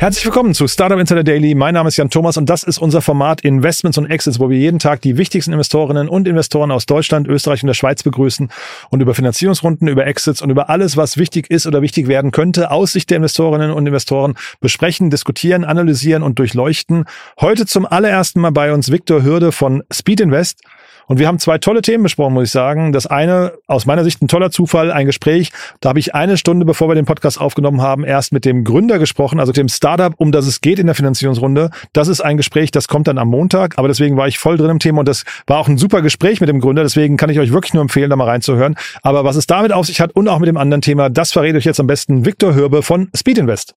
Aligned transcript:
Herzlich 0.00 0.24
willkommen 0.24 0.54
zu 0.54 0.66
Startup 0.66 0.98
Insider 0.98 1.22
Daily. 1.22 1.54
Mein 1.54 1.74
Name 1.74 1.88
ist 1.88 1.98
Jan 1.98 2.08
Thomas 2.08 2.38
und 2.38 2.48
das 2.48 2.62
ist 2.62 2.78
unser 2.78 3.02
Format 3.02 3.42
Investments 3.42 3.98
und 3.98 4.06
Exits, 4.06 4.40
wo 4.40 4.48
wir 4.48 4.56
jeden 4.56 4.78
Tag 4.78 5.02
die 5.02 5.18
wichtigsten 5.18 5.52
Investorinnen 5.52 6.08
und 6.08 6.26
Investoren 6.26 6.70
aus 6.70 6.86
Deutschland, 6.86 7.28
Österreich 7.28 7.62
und 7.62 7.66
der 7.66 7.74
Schweiz 7.74 8.02
begrüßen 8.02 8.50
und 8.88 9.02
über 9.02 9.14
Finanzierungsrunden, 9.14 9.88
über 9.88 10.06
Exits 10.06 10.40
und 10.40 10.48
über 10.48 10.70
alles, 10.70 10.96
was 10.96 11.18
wichtig 11.18 11.50
ist 11.50 11.66
oder 11.66 11.82
wichtig 11.82 12.08
werden 12.08 12.30
könnte, 12.30 12.70
aus 12.70 12.92
Sicht 12.92 13.10
der 13.10 13.18
Investorinnen 13.18 13.72
und 13.72 13.86
Investoren 13.86 14.36
besprechen, 14.62 15.10
diskutieren, 15.10 15.66
analysieren 15.66 16.22
und 16.22 16.38
durchleuchten. 16.38 17.04
Heute 17.38 17.66
zum 17.66 17.84
allerersten 17.84 18.40
Mal 18.40 18.52
bei 18.52 18.72
uns 18.72 18.90
Viktor 18.90 19.22
Hürde 19.22 19.52
von 19.52 19.82
Speed 19.92 20.20
Invest. 20.20 20.62
Und 21.10 21.18
wir 21.18 21.26
haben 21.26 21.40
zwei 21.40 21.58
tolle 21.58 21.82
Themen 21.82 22.04
besprochen, 22.04 22.34
muss 22.34 22.44
ich 22.44 22.50
sagen. 22.52 22.92
Das 22.92 23.08
eine, 23.08 23.54
aus 23.66 23.84
meiner 23.84 24.04
Sicht 24.04 24.22
ein 24.22 24.28
toller 24.28 24.52
Zufall, 24.52 24.92
ein 24.92 25.06
Gespräch. 25.06 25.50
Da 25.80 25.88
habe 25.88 25.98
ich 25.98 26.14
eine 26.14 26.36
Stunde, 26.36 26.64
bevor 26.64 26.86
wir 26.86 26.94
den 26.94 27.04
Podcast 27.04 27.40
aufgenommen 27.40 27.82
haben, 27.82 28.04
erst 28.04 28.32
mit 28.32 28.44
dem 28.44 28.62
Gründer 28.62 29.00
gesprochen, 29.00 29.40
also 29.40 29.50
dem 29.50 29.68
Startup, 29.68 30.14
um 30.18 30.30
das 30.30 30.46
es 30.46 30.60
geht 30.60 30.78
in 30.78 30.86
der 30.86 30.94
Finanzierungsrunde. 30.94 31.70
Das 31.92 32.06
ist 32.06 32.20
ein 32.20 32.36
Gespräch, 32.36 32.70
das 32.70 32.86
kommt 32.86 33.08
dann 33.08 33.18
am 33.18 33.26
Montag. 33.26 33.76
Aber 33.76 33.88
deswegen 33.88 34.16
war 34.16 34.28
ich 34.28 34.38
voll 34.38 34.56
drin 34.56 34.70
im 34.70 34.78
Thema 34.78 35.00
und 35.00 35.08
das 35.08 35.24
war 35.48 35.58
auch 35.58 35.66
ein 35.66 35.78
super 35.78 36.00
Gespräch 36.00 36.40
mit 36.40 36.48
dem 36.48 36.60
Gründer. 36.60 36.84
Deswegen 36.84 37.16
kann 37.16 37.28
ich 37.28 37.40
euch 37.40 37.52
wirklich 37.52 37.74
nur 37.74 37.82
empfehlen, 37.82 38.08
da 38.08 38.14
mal 38.14 38.28
reinzuhören. 38.28 38.76
Aber 39.02 39.24
was 39.24 39.34
es 39.34 39.48
damit 39.48 39.72
auf 39.72 39.86
sich 39.86 40.00
hat 40.00 40.12
und 40.12 40.28
auch 40.28 40.38
mit 40.38 40.46
dem 40.46 40.58
anderen 40.58 40.80
Thema, 40.80 41.10
das 41.10 41.32
verrät 41.32 41.56
euch 41.56 41.64
jetzt 41.64 41.80
am 41.80 41.88
besten 41.88 42.24
Viktor 42.24 42.54
Hürbe 42.54 42.84
von 42.84 43.10
Speed 43.16 43.38
Invest. 43.38 43.74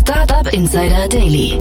Startup 0.00 0.50
Insider 0.50 1.10
Daily. 1.10 1.60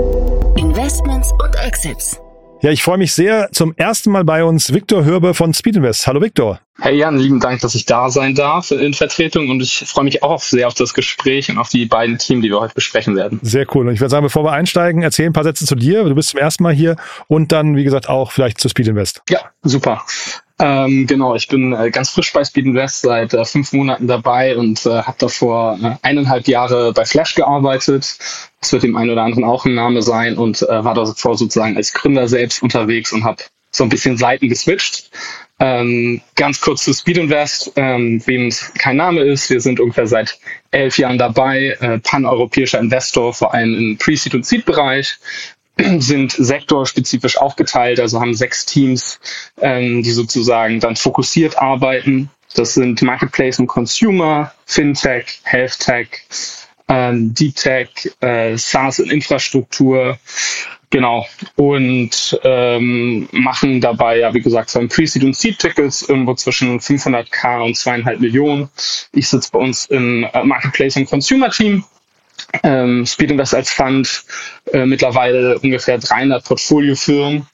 Investments 0.55 1.33
und 1.43 1.57
Exits. 1.61 2.21
Ja, 2.61 2.71
ich 2.71 2.81
freue 2.81 2.97
mich 2.97 3.13
sehr. 3.13 3.49
Zum 3.51 3.73
ersten 3.75 4.11
Mal 4.11 4.23
bei 4.23 4.43
uns 4.43 4.73
Viktor 4.73 5.03
Hörbe 5.03 5.33
von 5.33 5.53
Speedinvest. 5.53 6.07
Hallo 6.07 6.21
Viktor. 6.21 6.59
Hey 6.79 6.97
Jan, 6.97 7.17
lieben 7.17 7.39
Dank, 7.39 7.61
dass 7.61 7.75
ich 7.75 7.85
da 7.85 8.09
sein 8.09 8.33
darf 8.33 8.71
in 8.71 8.93
Vertretung 8.93 9.49
und 9.49 9.61
ich 9.61 9.83
freue 9.85 10.03
mich 10.03 10.23
auch 10.23 10.41
sehr 10.41 10.67
auf 10.67 10.73
das 10.73 10.93
Gespräch 10.93 11.49
und 11.49 11.57
auf 11.57 11.69
die 11.69 11.85
beiden 11.85 12.17
Themen, 12.17 12.41
die 12.41 12.49
wir 12.49 12.59
heute 12.59 12.73
besprechen 12.73 13.15
werden. 13.15 13.39
Sehr 13.43 13.65
cool. 13.75 13.87
Und 13.87 13.93
ich 13.93 13.99
würde 13.99 14.09
sagen, 14.09 14.23
bevor 14.23 14.43
wir 14.43 14.51
einsteigen, 14.51 15.03
erzähl 15.03 15.27
ein 15.27 15.33
paar 15.33 15.43
Sätze 15.43 15.65
zu 15.65 15.75
dir. 15.75 16.03
Du 16.03 16.15
bist 16.15 16.29
zum 16.29 16.39
ersten 16.39 16.63
Mal 16.63 16.73
hier 16.73 16.95
und 17.27 17.51
dann, 17.51 17.75
wie 17.75 17.83
gesagt, 17.83 18.09
auch 18.09 18.31
vielleicht 18.31 18.59
zu 18.59 18.67
Speedinvest. 18.67 19.21
Ja, 19.29 19.41
super. 19.61 20.03
Ähm, 20.57 21.05
genau, 21.05 21.35
ich 21.35 21.49
bin 21.49 21.73
äh, 21.73 21.91
ganz 21.91 22.11
frisch 22.11 22.31
bei 22.31 22.43
Speed 22.43 22.65
Invest 22.65 23.01
seit 23.01 23.33
äh, 23.33 23.43
fünf 23.43 23.73
Monaten 23.73 24.07
dabei 24.07 24.55
und 24.55 24.85
äh, 24.85 25.01
habe 25.01 25.17
davor 25.19 25.77
äh, 25.83 25.95
eineinhalb 26.01 26.47
Jahre 26.47 26.93
bei 26.93 27.03
Flash 27.03 27.35
gearbeitet. 27.35 28.17
Das 28.61 28.71
wird 28.71 28.83
dem 28.83 28.95
einen 28.95 29.09
oder 29.09 29.23
anderen 29.23 29.43
auch 29.43 29.65
ein 29.65 29.75
Name 29.75 30.01
sein 30.01 30.37
und 30.37 30.61
äh, 30.61 30.83
war 30.83 30.93
davor 30.93 31.37
sozusagen 31.37 31.75
als 31.75 31.91
Gründer 31.91 32.29
selbst 32.29 32.63
unterwegs 32.63 33.11
und 33.11 33.25
habe 33.25 33.43
so 33.71 33.83
ein 33.83 33.89
bisschen 33.89 34.15
Seiten 34.15 34.47
geswitcht. 34.47 35.11
Ähm, 35.59 36.21
ganz 36.35 36.61
kurz 36.61 36.83
zu 36.83 36.93
Speed 36.93 37.17
Invest, 37.17 37.73
ähm, 37.75 38.21
wem 38.25 38.47
es 38.47 38.73
kein 38.77 38.97
Name 38.97 39.21
ist. 39.21 39.49
Wir 39.49 39.59
sind 39.59 39.81
ungefähr 39.81 40.07
seit 40.07 40.37
elf 40.71 40.97
Jahren 40.97 41.17
dabei, 41.17 41.77
äh, 41.79 41.99
pan-europäischer 41.99 42.79
Investor, 42.79 43.33
vor 43.33 43.53
allem 43.53 43.73
im 43.77 43.97
Pre-Seed- 43.97 44.35
und 44.35 44.45
Seed-Bereich 44.45 45.17
sind 45.99 46.31
sektorspezifisch 46.31 47.37
aufgeteilt, 47.37 47.99
also 47.99 48.19
haben 48.19 48.33
sechs 48.33 48.65
Teams, 48.65 49.19
ähm, 49.61 50.03
die 50.03 50.11
sozusagen 50.11 50.79
dann 50.79 50.95
fokussiert 50.95 51.57
arbeiten. 51.57 52.29
Das 52.55 52.73
sind 52.73 53.01
Marketplace 53.01 53.59
und 53.59 53.67
Consumer, 53.67 54.53
Fintech, 54.65 55.41
Health 55.43 55.79
Tech, 55.79 56.07
ähm, 56.87 57.33
Deep 57.33 57.55
Tech, 57.55 57.89
äh, 58.21 58.57
SaaS 58.57 58.99
und 58.99 59.11
Infrastruktur. 59.11 60.17
Genau. 60.91 61.25
Und 61.57 62.39
ähm, 62.43 63.27
machen 63.31 63.81
dabei, 63.81 64.19
ja, 64.19 64.33
wie 64.33 64.39
gesagt, 64.39 64.69
so 64.69 64.79
ein 64.79 64.87
Pre-Seed 64.87 65.23
und 65.25 65.35
Seed-Tickets 65.35 66.03
irgendwo 66.03 66.35
zwischen 66.35 66.79
500k 66.79 67.65
und 67.65 67.75
zweieinhalb 67.75 68.21
Millionen. 68.21 68.69
Ich 69.11 69.27
sitze 69.27 69.49
bei 69.51 69.59
uns 69.59 69.87
im 69.87 70.25
äh, 70.31 70.43
Marketplace 70.43 70.95
und 70.95 71.09
Consumer 71.09 71.49
Team 71.49 71.83
ähm, 72.63 73.05
Speed 73.05 73.31
Invest 73.31 73.55
als 73.55 73.71
Fund 73.71 74.23
äh, 74.71 74.85
mittlerweile 74.85 75.59
ungefähr 75.59 75.97
300 75.97 76.43
Portfoliofirmen 76.43 77.47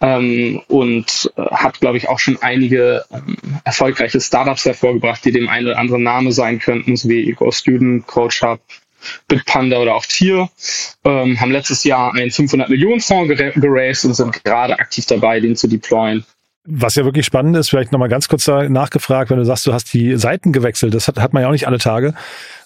ähm, 0.00 0.62
und 0.68 1.32
äh, 1.36 1.42
hat, 1.42 1.80
glaube 1.80 1.96
ich, 1.96 2.08
auch 2.08 2.18
schon 2.18 2.38
einige 2.42 3.04
ähm, 3.12 3.36
erfolgreiche 3.64 4.20
Startups 4.20 4.64
hervorgebracht, 4.64 5.24
die 5.24 5.32
dem 5.32 5.48
einen 5.48 5.68
oder 5.68 5.78
anderen 5.78 6.02
Name 6.02 6.32
sein 6.32 6.58
könnten, 6.58 6.96
so 6.96 7.08
wie 7.08 7.28
Ego 7.28 7.50
Student, 7.50 8.06
Coach 8.06 8.42
Hub, 8.42 8.60
Bitpanda 9.28 9.78
oder 9.78 9.94
auch 9.94 10.04
Tier, 10.04 10.48
ähm, 11.04 11.40
haben 11.40 11.52
letztes 11.52 11.84
Jahr 11.84 12.14
einen 12.14 12.30
500 12.30 12.68
Millionen 12.68 13.00
Fonds 13.00 13.32
geraced 13.54 14.04
und 14.04 14.14
sind 14.14 14.44
gerade 14.44 14.78
aktiv 14.78 15.06
dabei, 15.06 15.40
den 15.40 15.56
zu 15.56 15.68
deployen. 15.68 16.24
Was 16.66 16.96
ja 16.96 17.04
wirklich 17.04 17.24
spannend 17.24 17.56
ist, 17.56 17.70
vielleicht 17.70 17.92
nochmal 17.92 18.08
ganz 18.08 18.28
kurz 18.28 18.46
nachgefragt, 18.46 19.30
wenn 19.30 19.38
du 19.38 19.44
sagst, 19.44 19.66
du 19.66 19.72
hast 19.72 19.92
die 19.92 20.16
Seiten 20.16 20.52
gewechselt, 20.52 20.94
das 20.94 21.06
hat, 21.06 21.18
hat 21.18 21.32
man 21.32 21.42
ja 21.42 21.48
auch 21.48 21.52
nicht 21.52 21.66
alle 21.66 21.78
Tage. 21.78 22.14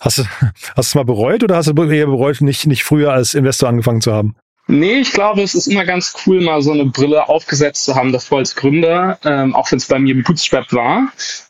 Hast 0.01 0.19
du, 0.19 0.23
hast 0.43 0.77
du 0.77 0.81
es 0.81 0.95
mal 0.95 1.05
bereut 1.05 1.43
oder 1.45 1.57
hast 1.57 1.67
du 1.67 1.91
eher 1.91 2.07
bereut, 2.07 2.41
nicht, 2.41 2.67
nicht 2.67 2.85
früher 2.85 3.13
als 3.13 3.35
Investor 3.35 3.69
angefangen 3.69 4.01
zu 4.01 4.13
haben? 4.13 4.37
Nee, 4.71 5.01
ich 5.01 5.11
glaube, 5.11 5.43
es 5.43 5.57
ist 5.57 5.67
immer 5.67 5.85
ganz 5.85 6.15
cool, 6.25 6.41
mal 6.41 6.63
so 6.63 6.71
eine 6.71 6.85
Brille 6.85 7.29
aufgesetzt 7.29 7.85
zu 7.85 7.97
haben, 7.97 8.13
davor 8.13 8.39
als 8.39 8.55
Gründer, 8.55 9.19
ähm, 9.25 9.53
auch 9.53 9.71
wenn 9.73 9.79
es 9.79 9.87
bei 9.87 9.99
mir 9.99 10.23
bootstrapped 10.23 10.73
war. 10.73 11.09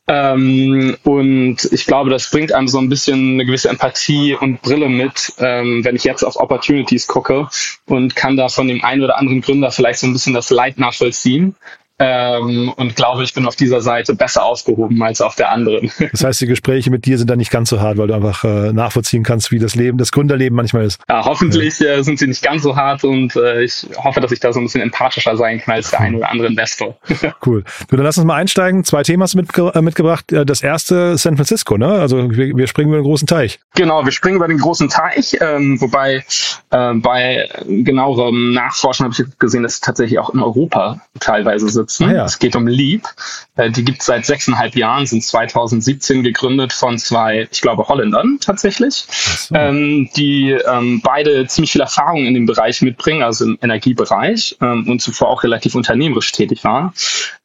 Ähm, 0.08 0.96
und 1.04 1.68
ich 1.70 1.84
glaube, 1.84 2.08
das 2.08 2.30
bringt 2.30 2.52
einem 2.52 2.66
so 2.66 2.78
ein 2.78 2.88
bisschen 2.88 3.34
eine 3.34 3.44
gewisse 3.44 3.68
Empathie 3.68 4.34
und 4.34 4.62
Brille 4.62 4.88
mit, 4.88 5.34
ähm, 5.38 5.84
wenn 5.84 5.96
ich 5.96 6.04
jetzt 6.04 6.22
auf 6.22 6.36
Opportunities 6.36 7.08
gucke 7.08 7.48
und 7.84 8.16
kann 8.16 8.38
da 8.38 8.48
von 8.48 8.66
dem 8.68 8.82
einen 8.82 9.02
oder 9.02 9.18
anderen 9.18 9.42
Gründer 9.42 9.70
vielleicht 9.70 9.98
so 9.98 10.06
ein 10.06 10.14
bisschen 10.14 10.32
das 10.32 10.48
Leid 10.48 10.78
nachvollziehen. 10.78 11.56
Ähm, 12.02 12.72
und 12.76 12.96
glaube, 12.96 13.22
ich 13.22 13.34
bin 13.34 13.46
auf 13.46 13.56
dieser 13.56 13.82
Seite 13.82 14.14
besser 14.14 14.42
aufgehoben 14.42 15.02
als 15.02 15.20
auf 15.20 15.36
der 15.36 15.52
anderen. 15.52 15.92
Das 16.12 16.24
heißt, 16.24 16.40
die 16.40 16.46
Gespräche 16.46 16.90
mit 16.90 17.04
dir 17.04 17.18
sind 17.18 17.30
dann 17.30 17.38
nicht 17.38 17.50
ganz 17.50 17.68
so 17.68 17.80
hart, 17.80 17.98
weil 17.98 18.08
du 18.08 18.14
einfach 18.14 18.42
äh, 18.42 18.72
nachvollziehen 18.72 19.22
kannst, 19.22 19.52
wie 19.52 19.58
das 19.58 19.74
Leben, 19.74 19.98
das 19.98 20.12
Gründerleben 20.12 20.56
manchmal 20.56 20.84
ist. 20.84 21.00
Ja, 21.08 21.24
hoffentlich 21.24 21.78
ja. 21.78 21.92
Äh, 21.92 22.02
sind 22.02 22.18
sie 22.18 22.26
nicht 22.26 22.42
ganz 22.42 22.62
so 22.62 22.74
hart 22.74 23.04
und 23.04 23.36
äh, 23.36 23.62
ich 23.62 23.86
hoffe, 24.02 24.20
dass 24.20 24.32
ich 24.32 24.40
da 24.40 24.52
so 24.52 24.60
ein 24.60 24.64
bisschen 24.64 24.80
empathischer 24.80 25.36
sein 25.36 25.60
kann 25.60 25.74
als 25.74 25.90
der 25.90 26.00
ein 26.00 26.14
oder 26.14 26.30
andere 26.30 26.48
Investor. 26.48 26.96
cool. 27.46 27.64
Du, 27.88 27.96
dann 27.96 28.04
lass 28.04 28.16
uns 28.16 28.26
mal 28.26 28.36
einsteigen. 28.36 28.82
Zwei 28.84 29.02
Themen 29.02 29.22
hast 29.22 29.34
du 29.34 29.38
mitge 29.38 29.72
äh, 29.74 29.82
mitgebracht. 29.82 30.32
Äh, 30.32 30.46
das 30.46 30.62
erste 30.62 31.18
San 31.18 31.36
Francisco, 31.36 31.76
ne? 31.76 31.86
Also 31.86 32.30
wir, 32.30 32.56
wir, 32.56 32.66
springen 32.66 32.88
über 32.88 32.98
den 32.98 33.04
großen 33.04 33.26
Teich. 33.26 33.60
Genau, 33.74 34.04
wir 34.04 34.12
springen 34.12 34.36
über 34.36 34.48
den 34.48 34.58
großen 34.58 34.88
Teich, 34.88 35.36
ähm, 35.40 35.80
wobei 35.80 36.24
bei 36.70 37.48
genauerem 37.66 38.52
Nachforschen 38.52 39.04
habe 39.04 39.14
ich 39.18 39.38
gesehen, 39.40 39.64
dass 39.64 39.80
tatsächlich 39.80 40.20
auch 40.20 40.32
in 40.32 40.40
Europa 40.40 41.00
teilweise 41.18 41.68
sitzt 41.68 41.89
sitzen. 41.90 42.10
Ah, 42.10 42.14
ja. 42.14 42.24
Es 42.24 42.38
geht 42.38 42.56
um 42.56 42.66
Leap. 42.66 43.08
Äh, 43.56 43.70
die 43.70 43.84
gibt 43.84 44.00
es 44.00 44.06
seit 44.06 44.26
sechseinhalb 44.26 44.74
Jahren, 44.76 45.06
sind 45.06 45.24
2017 45.24 46.22
gegründet 46.22 46.72
von 46.72 46.98
zwei, 46.98 47.48
ich 47.50 47.60
glaube, 47.60 47.88
Holländern 47.88 48.38
tatsächlich, 48.40 49.06
so. 49.10 49.54
ähm, 49.54 50.08
die 50.16 50.50
ähm, 50.50 51.00
beide 51.02 51.46
ziemlich 51.46 51.72
viel 51.72 51.80
Erfahrung 51.80 52.26
in 52.26 52.34
dem 52.34 52.46
Bereich 52.46 52.82
mitbringen, 52.82 53.22
also 53.22 53.44
im 53.44 53.58
Energiebereich 53.60 54.56
ähm, 54.60 54.88
und 54.88 55.00
zuvor 55.00 55.28
auch 55.28 55.42
relativ 55.42 55.74
unternehmerisch 55.74 56.32
tätig 56.32 56.64
waren. 56.64 56.92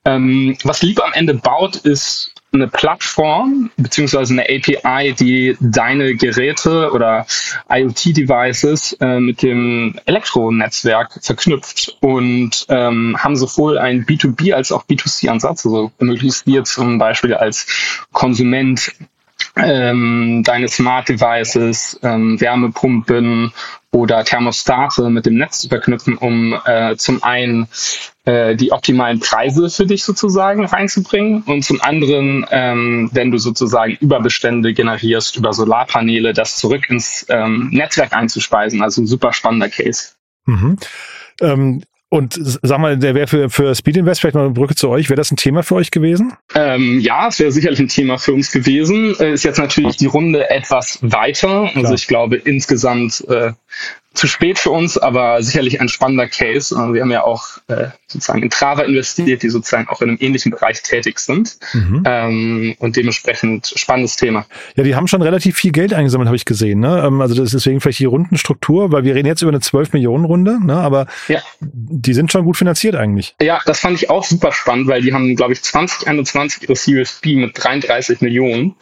Was 0.08 0.84
Leap 0.84 1.04
am 1.04 1.14
Ende 1.14 1.34
baut, 1.34 1.78
ist 1.78 2.35
eine 2.56 2.68
Plattform 2.68 3.70
beziehungsweise 3.78 4.34
eine 4.34 4.44
API, 4.44 5.14
die 5.14 5.58
deine 5.60 6.16
Geräte 6.16 6.92
oder 6.92 7.26
IoT-Devices 7.70 8.94
äh, 9.00 9.20
mit 9.20 9.42
dem 9.42 9.96
Elektronetzwerk 10.06 11.20
verknüpft 11.22 11.98
und 12.02 12.66
ähm, 12.70 13.16
haben 13.20 13.36
sowohl 13.36 13.78
einen 13.78 14.06
B2B 14.06 14.54
als 14.54 14.72
auch 14.72 14.86
B2C-Ansatz. 14.86 15.66
Also 15.66 15.92
ermöglicht 16.00 16.46
dir 16.48 16.64
zum 16.64 16.98
Beispiel 16.98 17.34
als 17.34 18.08
Konsument 18.12 18.92
ähm, 19.58 20.42
deine 20.44 20.68
Smart 20.68 21.10
Devices, 21.10 22.00
ähm, 22.04 22.40
Wärmepumpen 22.40 23.54
oder 23.92 24.24
Thermostate 24.26 25.10
mit 25.10 25.26
dem 25.26 25.36
Netz 25.36 25.60
zu 25.60 25.70
verknüpfen, 25.70 26.18
um 26.18 26.60
äh, 26.66 26.96
zum 26.98 27.24
einen 27.24 27.68
äh, 28.26 28.56
die 28.56 28.72
optimalen 28.72 29.22
Preise 29.22 29.70
für 29.70 29.86
dich 29.86 30.04
sozusagen 30.04 30.66
reinzubringen 30.66 31.44
und 31.44 31.64
zum 31.64 31.82
anderen, 31.82 32.46
ähm, 32.52 33.10
wenn 33.14 33.32
du 33.32 33.38
sozusagen 33.38 33.94
Überbestände 34.02 34.74
generierst 34.74 35.38
über 35.38 35.54
Solarpaneele, 35.54 36.34
das 36.34 36.58
zurück 36.58 36.90
ins 36.90 37.26
ähm, 37.30 37.70
Netzwerk 37.72 38.14
einzuspeisen. 38.14 38.82
Also 38.82 39.02
ein 39.02 39.08
super 39.08 39.32
spannender 39.32 39.70
Case. 39.70 40.16
Mhm. 40.46 40.78
Ähm, 41.42 41.84
und 42.16 42.40
sag 42.40 42.80
mal, 42.80 42.98
der 42.98 43.14
wäre 43.14 43.28
für, 43.28 43.50
für 43.50 43.76
Speed 43.76 43.98
Invest 43.98 44.22
vielleicht 44.22 44.36
mal 44.36 44.46
eine 44.46 44.54
Brücke 44.54 44.74
zu 44.74 44.88
euch. 44.88 45.10
Wäre 45.10 45.18
das 45.18 45.32
ein 45.32 45.36
Thema 45.36 45.64
für 45.64 45.76
euch 45.76 45.92
gewesen? 45.92 46.32
Ähm, 46.56 47.02
ja, 47.02 47.28
es 47.28 47.40
wäre 47.40 47.52
sicherlich 47.52 47.80
ein 47.80 47.90
Thema 47.90 48.18
für 48.18 48.32
uns 48.32 48.54
gewesen. 48.54 49.14
Äh, 49.20 49.34
ist 49.34 49.44
jetzt 49.44 49.58
natürlich 49.58 49.98
die 49.98 50.06
Runde 50.06 50.50
etwas 50.50 51.00
weiter. 51.02 51.70
Also 51.76 51.94
ich 51.94 52.08
glaube, 52.08 52.38
insgesamt 52.38 53.22
äh, 53.28 53.52
zu 54.16 54.28
spät 54.28 54.58
für 54.58 54.72
uns, 54.72 54.98
aber 54.98 55.44
sicherlich 55.44 55.82
ein 55.82 55.90
spannender 55.90 56.28
Case. 56.28 56.76
Wir 56.94 57.02
haben 57.02 57.12
ja 57.12 57.24
auch 57.24 57.58
äh, 57.68 57.88
sozusagen 58.08 58.42
in 58.42 58.50
Trava 58.50 58.84
investiert, 58.84 59.44
die 59.44 59.50
sozusagen 59.50 59.88
auch 59.90 60.02
in 60.02 60.10
einem 60.10 60.18
ähnlichen 60.22 60.52
Bereich 60.52 60.82
tätig 60.82 61.20
sind. 61.20 61.58
Mhm. 61.74 62.04
Ähm, 62.06 62.76
und 62.80 62.96
dementsprechend 62.96 63.74
spannendes 63.76 64.16
Thema. 64.16 64.46
Ja, 64.76 64.84
die 64.84 64.96
haben 64.96 65.08
schon 65.08 65.22
relativ 65.22 65.58
viel 65.58 65.72
Geld 65.72 65.94
eingesammelt, 65.94 66.28
habe 66.28 66.38
ich 66.38 66.46
gesehen. 66.46 66.80
Ne? 66.80 67.04
Ähm, 67.06 67.22
also 67.22 67.36
das 67.36 67.46
ist 67.46 67.54
deswegen 67.54 67.82
vielleicht 67.82 68.00
die 68.00 68.06
Rundenstruktur, 68.06 68.92
weil 68.92 69.04
wir 69.04 69.16
reden 69.16 69.28
jetzt 69.28 69.42
über 69.42 69.52
eine 69.52 69.60
12 69.60 69.94
Millionen 69.94 70.26
Runde, 70.26 70.66
ne? 70.66 70.76
aber 70.78 71.08
ja. 71.28 71.42
die 71.60 72.14
sind 72.14 72.32
schon 72.32 72.46
gut 72.46 72.58
finanziert 72.58 72.96
eigentlich. 72.96 73.36
Ja, 73.42 73.60
das 73.66 73.82
fand 73.82 74.02
ich 74.02 74.10
auch 74.10 74.24
super 74.24 74.52
spannend, 74.54 74.88
weil 74.88 75.02
die 75.02 75.14
haben, 75.14 75.36
glaube 75.36 75.54
ich, 75.54 75.62
2021 75.62 76.64
ihre 76.64 76.76
Series 76.76 77.20
B 77.22 77.36
mit 77.36 77.52
33 77.62 78.22
Millionen 78.22 78.76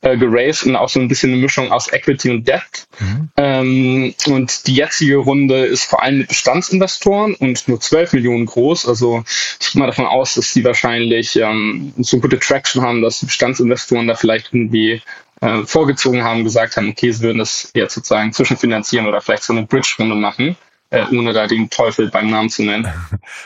äh, 0.00 0.16
geraced 0.16 0.66
und 0.66 0.74
auch 0.74 0.88
so 0.88 0.98
ein 0.98 1.08
bisschen 1.08 1.32
eine 1.32 1.40
Mischung 1.40 1.70
aus 1.70 1.92
Equity 1.92 2.30
und 2.30 2.48
Debt. 2.48 2.88
Mhm. 2.98 3.28
Ähm, 3.36 4.14
und 4.26 4.66
die 4.66 4.79
jetzige 4.80 5.16
Runde 5.16 5.64
ist 5.66 5.84
vor 5.84 6.02
allem 6.02 6.18
mit 6.18 6.28
Bestandsinvestoren 6.28 7.34
und 7.34 7.68
nur 7.68 7.80
12 7.80 8.14
Millionen 8.14 8.46
groß. 8.46 8.88
Also 8.88 9.24
ich 9.60 9.72
gehe 9.72 9.80
mal 9.80 9.86
davon 9.86 10.06
aus, 10.06 10.34
dass 10.34 10.52
die 10.52 10.64
wahrscheinlich 10.64 11.36
ähm, 11.36 11.92
so 11.98 12.18
gute 12.18 12.38
Traction 12.38 12.82
haben, 12.82 13.02
dass 13.02 13.20
die 13.20 13.26
Bestandsinvestoren 13.26 14.08
da 14.08 14.14
vielleicht 14.14 14.52
irgendwie 14.52 15.02
äh, 15.40 15.62
vorgezogen 15.64 16.24
haben, 16.24 16.44
gesagt 16.44 16.76
haben, 16.76 16.88
okay, 16.90 17.10
sie 17.12 17.22
würden 17.22 17.38
das 17.38 17.70
jetzt 17.74 17.94
sozusagen 17.94 18.32
zwischenfinanzieren 18.32 19.06
oder 19.06 19.20
vielleicht 19.20 19.44
so 19.44 19.52
eine 19.52 19.66
Bridge-Runde 19.66 20.14
machen 20.14 20.56
äh, 20.90 21.04
ohne 21.12 21.32
da 21.32 21.46
den 21.46 21.70
Teufel 21.70 22.10
beim 22.10 22.30
Namen 22.30 22.50
zu 22.50 22.64
nennen. 22.64 22.86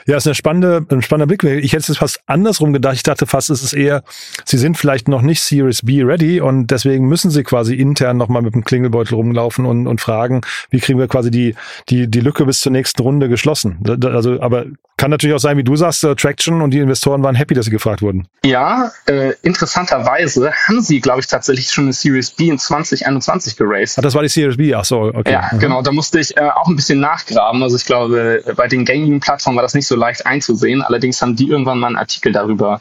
Ja, 0.07 0.17
ist 0.17 0.27
eine 0.27 0.35
spannende, 0.35 0.85
ein 0.91 1.03
spannender 1.03 1.27
Blick. 1.27 1.43
Ich 1.45 1.73
hätte 1.73 1.91
es 1.91 1.99
fast 1.99 2.21
andersrum 2.27 2.73
gedacht. 2.73 2.95
Ich 2.95 3.03
dachte 3.03 3.27
fast, 3.27 3.51
es 3.51 3.63
ist 3.63 3.73
eher, 3.73 4.03
sie 4.45 4.59
sind 4.59 4.77
vielleicht 4.77 5.09
noch 5.09 5.23
nicht 5.23 5.41
Series 5.41 5.83
B 5.83 6.03
ready 6.03 6.41
und 6.41 6.69
deswegen 6.69 7.07
müssen 7.07 7.31
sie 7.31 7.43
quasi 7.43 7.75
intern 7.75 8.17
nochmal 8.17 8.43
mit 8.43 8.55
dem 8.55 8.65
Klingelbeutel 8.65 9.15
rumlaufen 9.15 9.67
und, 9.67 9.87
und 9.87 10.01
fragen, 10.01 10.43
wie 10.71 10.81
kriegen 10.81 10.99
wir 10.99 11.09
quasi 11.09 11.31
die, 11.31 11.55
die, 11.89 12.09
die 12.09 12.21
Lücke 12.21 12.45
bis 12.45 12.61
zur 12.61 12.73
nächsten 12.73 13.03
Runde 13.03 13.29
geschlossen. 13.29 13.79
Also, 14.05 14.41
aber 14.41 14.67
kann 14.97 15.11
natürlich 15.11 15.35
auch 15.35 15.41
sein, 15.41 15.57
wie 15.57 15.65
du 15.65 15.75
sagst, 15.77 16.05
äh, 16.05 16.15
Traction 16.15 16.63
und 16.63 16.71
die 16.71 16.79
Investoren 16.79 17.23
waren 17.23 17.35
happy, 17.35 17.55
dass 17.55 17.65
sie 17.65 17.71
gefragt 17.71 18.01
wurden. 18.01 18.29
Ja, 18.45 18.93
äh, 19.07 19.33
interessanterweise 19.43 20.53
haben 20.69 20.83
sie, 20.83 21.01
glaube 21.01 21.21
ich, 21.21 21.27
tatsächlich 21.27 21.71
schon 21.73 21.85
eine 21.85 21.93
Series 21.93 22.31
B 22.31 22.49
in 22.49 22.59
2021 22.59 23.57
geraced. 23.57 23.99
Ah, 23.99 24.03
das 24.03 24.15
war 24.15 24.23
die 24.23 24.29
Series 24.29 24.57
B, 24.57 24.73
ach 24.75 24.85
so, 24.85 25.13
okay. 25.15 25.33
Ja, 25.33 25.51
mhm. 25.53 25.59
genau, 25.59 25.83
da 25.83 25.91
musste 25.91 26.21
ich 26.21 26.37
äh, 26.37 26.49
auch 26.49 26.69
ein 26.69 26.77
bisschen 26.77 27.01
nachgraben. 27.01 27.63
Also 27.63 27.77
ich 27.77 27.87
glaube, 27.87 28.43
bei 28.57 28.69
den 28.69 28.85
gängigen 28.85 29.21
Plattformen 29.21 29.57
war 29.57 29.63
das 29.63 29.75
nicht 29.75 29.87
so 29.87 29.97
leicht 29.97 30.27
einzusehen. 30.27 30.83
Allerdings 30.83 31.21
haben 31.21 31.35
die 31.35 31.49
irgendwann 31.49 31.79
mal 31.79 31.89
einen 31.89 31.97
Artikel 31.97 32.33
darüber 32.33 32.81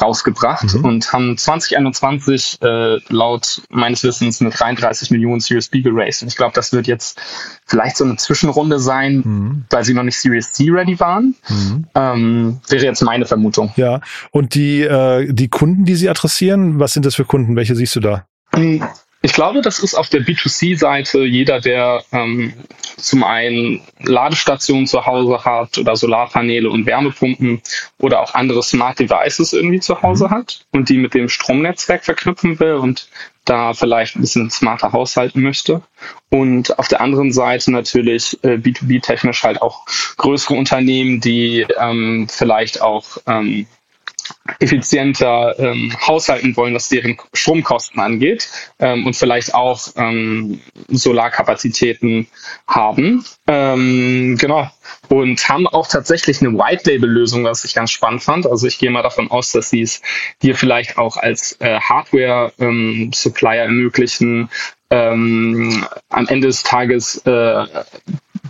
rausgebracht 0.00 0.74
mhm. 0.74 0.84
und 0.84 1.12
haben 1.12 1.38
2021 1.38 2.58
äh, 2.60 2.98
laut 3.08 3.62
meines 3.70 4.02
Wissens 4.02 4.40
eine 4.40 4.50
33 4.50 5.10
Millionen 5.10 5.40
Series 5.40 5.68
B 5.68 5.80
geraced. 5.80 6.22
Und 6.22 6.28
ich 6.28 6.36
glaube, 6.36 6.54
das 6.54 6.72
wird 6.72 6.86
jetzt 6.86 7.20
vielleicht 7.66 7.96
so 7.96 8.04
eine 8.04 8.16
Zwischenrunde 8.16 8.78
sein, 8.78 9.22
mhm. 9.24 9.64
weil 9.70 9.84
sie 9.84 9.94
noch 9.94 10.02
nicht 10.02 10.18
Series 10.18 10.52
C 10.52 10.70
ready 10.70 10.98
waren. 10.98 11.36
Mhm. 11.52 11.86
Ähm, 11.94 12.60
wäre 12.68 12.84
jetzt 12.84 13.02
meine 13.02 13.26
Vermutung. 13.26 13.72
Ja, 13.76 14.00
und 14.30 14.54
die, 14.54 14.82
äh, 14.82 15.32
die 15.32 15.48
Kunden, 15.48 15.84
die 15.84 15.94
Sie 15.94 16.08
adressieren, 16.08 16.78
was 16.78 16.92
sind 16.92 17.06
das 17.06 17.14
für 17.14 17.24
Kunden? 17.24 17.56
Welche 17.56 17.74
siehst 17.74 17.94
du 17.96 18.00
da? 18.00 18.26
Ich 19.24 19.32
glaube, 19.32 19.60
das 19.62 19.78
ist 19.78 19.94
auf 19.94 20.08
der 20.08 20.22
B2C-Seite 20.22 21.24
jeder, 21.24 21.60
der 21.60 22.02
ähm, 22.10 22.54
zum 22.96 23.22
einen 23.22 23.80
Ladestationen 24.00 24.88
zu 24.88 25.06
Hause 25.06 25.44
hat 25.44 25.78
oder 25.78 25.94
Solarpaneele 25.94 26.68
und 26.68 26.86
Wärmepumpen 26.86 27.62
oder 28.00 28.20
auch 28.20 28.34
andere 28.34 28.64
Smart 28.64 28.98
Devices 28.98 29.52
irgendwie 29.52 29.78
zu 29.78 30.02
Hause 30.02 30.26
mhm. 30.26 30.30
hat 30.30 30.66
und 30.72 30.88
die 30.88 30.98
mit 30.98 31.14
dem 31.14 31.28
Stromnetzwerk 31.28 32.04
verknüpfen 32.04 32.58
will 32.58 32.74
und 32.74 33.08
da 33.44 33.74
vielleicht 33.74 34.16
ein 34.16 34.22
bisschen 34.22 34.50
smarter 34.50 34.92
haushalten 34.92 35.40
möchte. 35.40 35.82
Und 36.28 36.78
auf 36.80 36.88
der 36.88 37.00
anderen 37.00 37.32
Seite 37.32 37.70
natürlich 37.70 38.38
äh, 38.42 38.54
B2B-technisch 38.54 39.44
halt 39.44 39.62
auch 39.62 39.86
größere 40.16 40.54
Unternehmen, 40.54 41.20
die 41.20 41.64
ähm, 41.78 42.26
vielleicht 42.28 42.82
auch 42.82 43.18
ähm, 43.26 43.66
effizienter 44.58 45.58
ähm, 45.58 45.92
haushalten 46.06 46.56
wollen, 46.56 46.74
was 46.74 46.88
deren 46.88 47.18
Stromkosten 47.32 48.00
angeht 48.00 48.48
ähm, 48.78 49.06
und 49.06 49.14
vielleicht 49.14 49.54
auch 49.54 49.80
ähm, 49.96 50.60
Solarkapazitäten 50.88 52.28
haben. 52.66 53.24
Ähm, 53.46 54.36
genau. 54.38 54.70
Und 55.08 55.48
haben 55.48 55.66
auch 55.66 55.86
tatsächlich 55.86 56.40
eine 56.40 56.56
White-Label-Lösung, 56.56 57.44
was 57.44 57.64
ich 57.64 57.74
ganz 57.74 57.90
spannend 57.90 58.22
fand. 58.22 58.46
Also 58.46 58.66
ich 58.66 58.78
gehe 58.78 58.90
mal 58.90 59.02
davon 59.02 59.30
aus, 59.30 59.52
dass 59.52 59.70
sie 59.70 59.82
es 59.82 60.00
dir 60.42 60.54
vielleicht 60.54 60.98
auch 60.98 61.16
als 61.16 61.60
äh, 61.60 61.80
Hardware-Supplier 61.80 63.64
ähm, 63.64 63.68
ermöglichen, 63.68 64.48
ähm, 64.90 65.86
am 66.08 66.28
Ende 66.28 66.48
des 66.48 66.62
Tages 66.62 67.16
äh, 67.26 67.66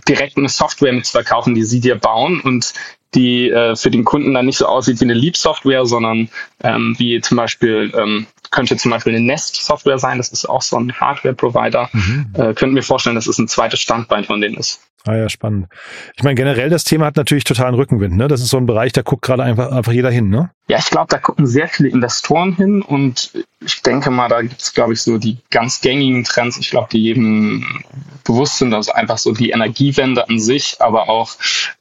direkt 0.07 0.37
eine 0.37 0.49
Software 0.49 0.93
mit 0.93 1.05
zu 1.05 1.13
verkaufen, 1.13 1.55
die 1.55 1.63
sie 1.63 1.79
dir 1.79 1.95
bauen 1.95 2.41
und 2.41 2.73
die 3.15 3.49
äh, 3.49 3.75
für 3.75 3.91
den 3.91 4.03
Kunden 4.03 4.33
dann 4.33 4.45
nicht 4.45 4.57
so 4.57 4.65
aussieht 4.65 4.99
wie 4.99 5.05
eine 5.05 5.13
Leap-Software, 5.13 5.85
sondern 5.85 6.29
ähm, 6.63 6.95
wie 6.97 7.21
zum 7.21 7.37
Beispiel, 7.37 7.91
ähm, 7.95 8.27
könnte 8.51 8.77
zum 8.77 8.91
Beispiel 8.91 9.15
eine 9.15 9.25
Nest-Software 9.25 9.99
sein, 9.99 10.17
das 10.17 10.29
ist 10.29 10.45
auch 10.45 10.61
so 10.61 10.77
ein 10.77 10.93
Hardware-Provider. 10.93 11.89
Mhm. 11.91 12.33
Äh, 12.33 12.53
könnten 12.53 12.75
wir 12.75 12.83
vorstellen, 12.83 13.15
dass 13.15 13.27
es 13.27 13.37
ein 13.37 13.47
zweites 13.47 13.79
Standbein 13.79 14.23
von 14.23 14.41
denen 14.41 14.55
ist. 14.55 14.81
Ah 15.05 15.15
ja, 15.17 15.27
spannend. 15.27 15.67
Ich 16.15 16.23
meine, 16.23 16.35
generell 16.35 16.69
das 16.69 16.85
Thema 16.85 17.07
hat 17.07 17.17
natürlich 17.17 17.43
totalen 17.43 17.75
Rückenwind. 17.75 18.15
Ne? 18.15 18.29
Das 18.29 18.39
ist 18.39 18.49
so 18.49 18.57
ein 18.57 18.65
Bereich, 18.65 18.93
da 18.93 19.01
guckt 19.01 19.21
gerade 19.21 19.43
einfach, 19.43 19.69
einfach 19.71 19.91
jeder 19.91 20.09
hin. 20.09 20.29
Ne? 20.29 20.49
Ja, 20.69 20.77
ich 20.77 20.89
glaube, 20.89 21.07
da 21.09 21.17
gucken 21.17 21.45
sehr 21.45 21.67
viele 21.67 21.89
Investoren 21.89 22.55
hin 22.55 22.81
und 22.81 23.31
ich 23.59 23.81
denke 23.81 24.11
mal, 24.11 24.29
da 24.29 24.41
gibt 24.41 24.61
es, 24.61 24.73
glaube 24.73 24.93
ich, 24.93 25.01
so 25.01 25.17
die 25.17 25.39
ganz 25.51 25.81
gängigen 25.81 26.23
Trends, 26.23 26.57
ich 26.57 26.69
glaube, 26.69 26.87
die 26.89 27.03
jedem 27.03 27.83
bewusst 28.23 28.59
sind, 28.59 28.73
also 28.73 28.93
einfach 28.93 29.17
so 29.17 29.33
die 29.33 29.49
Energiewende 29.49 30.29
an 30.29 30.39
sich, 30.39 30.77
aber 30.79 31.09
auch 31.09 31.31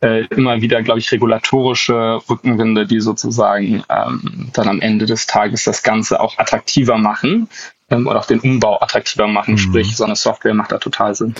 äh, 0.00 0.26
immer 0.26 0.60
wieder, 0.60 0.82
glaube 0.82 0.98
ich, 0.98 1.12
regulatorische 1.12 2.20
Rückenwinde, 2.28 2.86
die 2.86 3.00
sozusagen 3.00 3.84
ähm, 3.88 4.50
dann 4.52 4.68
am 4.68 4.80
Ende 4.80 5.06
des 5.06 5.28
Tages 5.28 5.62
das 5.62 5.84
Ganze 5.84 6.20
auch 6.20 6.38
attraktiver 6.38 6.98
machen 6.98 7.48
ähm, 7.90 8.08
oder 8.08 8.18
auch 8.18 8.26
den 8.26 8.40
Umbau 8.40 8.80
attraktiver 8.80 9.28
machen. 9.28 9.54
Mhm. 9.54 9.58
Sprich, 9.58 9.96
so 9.96 10.04
eine 10.04 10.16
Software 10.16 10.54
macht 10.54 10.72
da 10.72 10.78
total 10.78 11.14
Sinn. 11.14 11.34